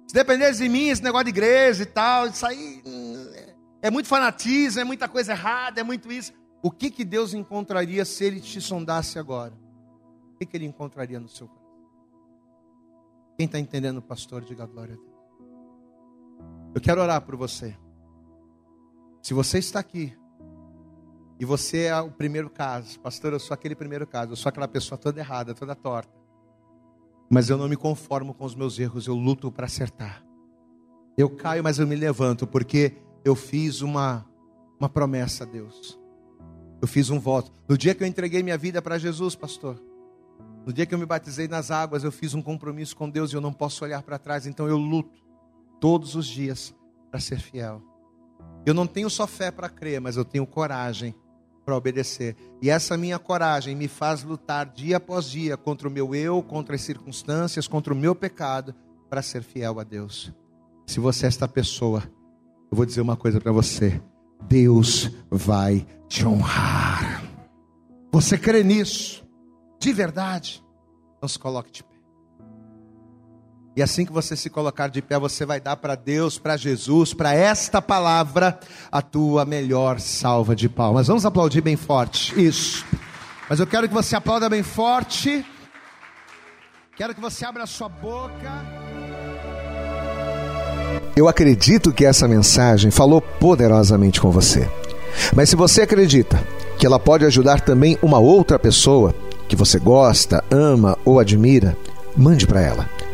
[0.07, 3.31] Se dependesse de mim, esse negócio de igreja e tal, isso aí hum,
[3.81, 6.31] é muito fanatismo, é muita coisa errada, é muito isso.
[6.61, 9.53] O que, que Deus encontraria se Ele te sondasse agora?
[10.33, 11.67] O que, que Ele encontraria no seu coração?
[13.37, 15.17] Quem está entendendo, pastor, diga glória a Deus.
[16.73, 17.77] Eu quero orar por você.
[19.21, 20.17] Se você está aqui
[21.39, 24.67] e você é o primeiro caso, pastor, eu sou aquele primeiro caso, eu sou aquela
[24.67, 26.11] pessoa toda errada, toda torta.
[27.29, 30.23] Mas eu não me conformo com os meus erros, eu luto para acertar.
[31.15, 34.25] Eu caio, mas eu me levanto, porque eu fiz uma,
[34.79, 35.99] uma promessa a Deus.
[36.81, 37.51] Eu fiz um voto.
[37.67, 39.79] No dia que eu entreguei minha vida para Jesus, pastor,
[40.65, 43.35] no dia que eu me batizei nas águas, eu fiz um compromisso com Deus e
[43.35, 45.23] eu não posso olhar para trás, então eu luto
[45.79, 46.73] todos os dias
[47.11, 47.81] para ser fiel.
[48.65, 51.15] Eu não tenho só fé para crer, mas eu tenho coragem
[51.67, 52.33] para obedecer.
[52.61, 56.75] E essa minha coragem me faz lutar dia após dia contra o meu eu, contra
[56.75, 58.73] as circunstâncias, contra o meu pecado,
[59.09, 60.31] para ser fiel a Deus.
[60.85, 62.03] Se você é esta pessoa,
[62.71, 64.01] eu vou dizer uma coisa para você:
[64.47, 67.21] Deus vai te honrar.
[68.13, 69.27] Você crê nisso?
[69.77, 70.63] De verdade?
[71.17, 71.96] Então se coloque de pé.
[73.77, 77.13] E assim que você se colocar de pé, você vai dar para Deus, para Jesus,
[77.13, 78.59] para esta palavra,
[78.91, 81.05] a tua melhor salva de palmas.
[81.05, 82.33] Vamos aplaudir bem forte.
[82.43, 82.83] Isso.
[83.47, 85.45] Mas eu quero que você aplauda bem forte.
[86.95, 88.65] Quero que você abra a sua boca.
[91.15, 94.67] Eu acredito que essa mensagem falou poderosamente com você.
[95.35, 96.43] Mas se você acredita
[96.79, 99.13] que ela pode ajudar também uma outra pessoa
[99.47, 101.77] que você gosta, ama ou admira,
[102.17, 102.96] mande para ela.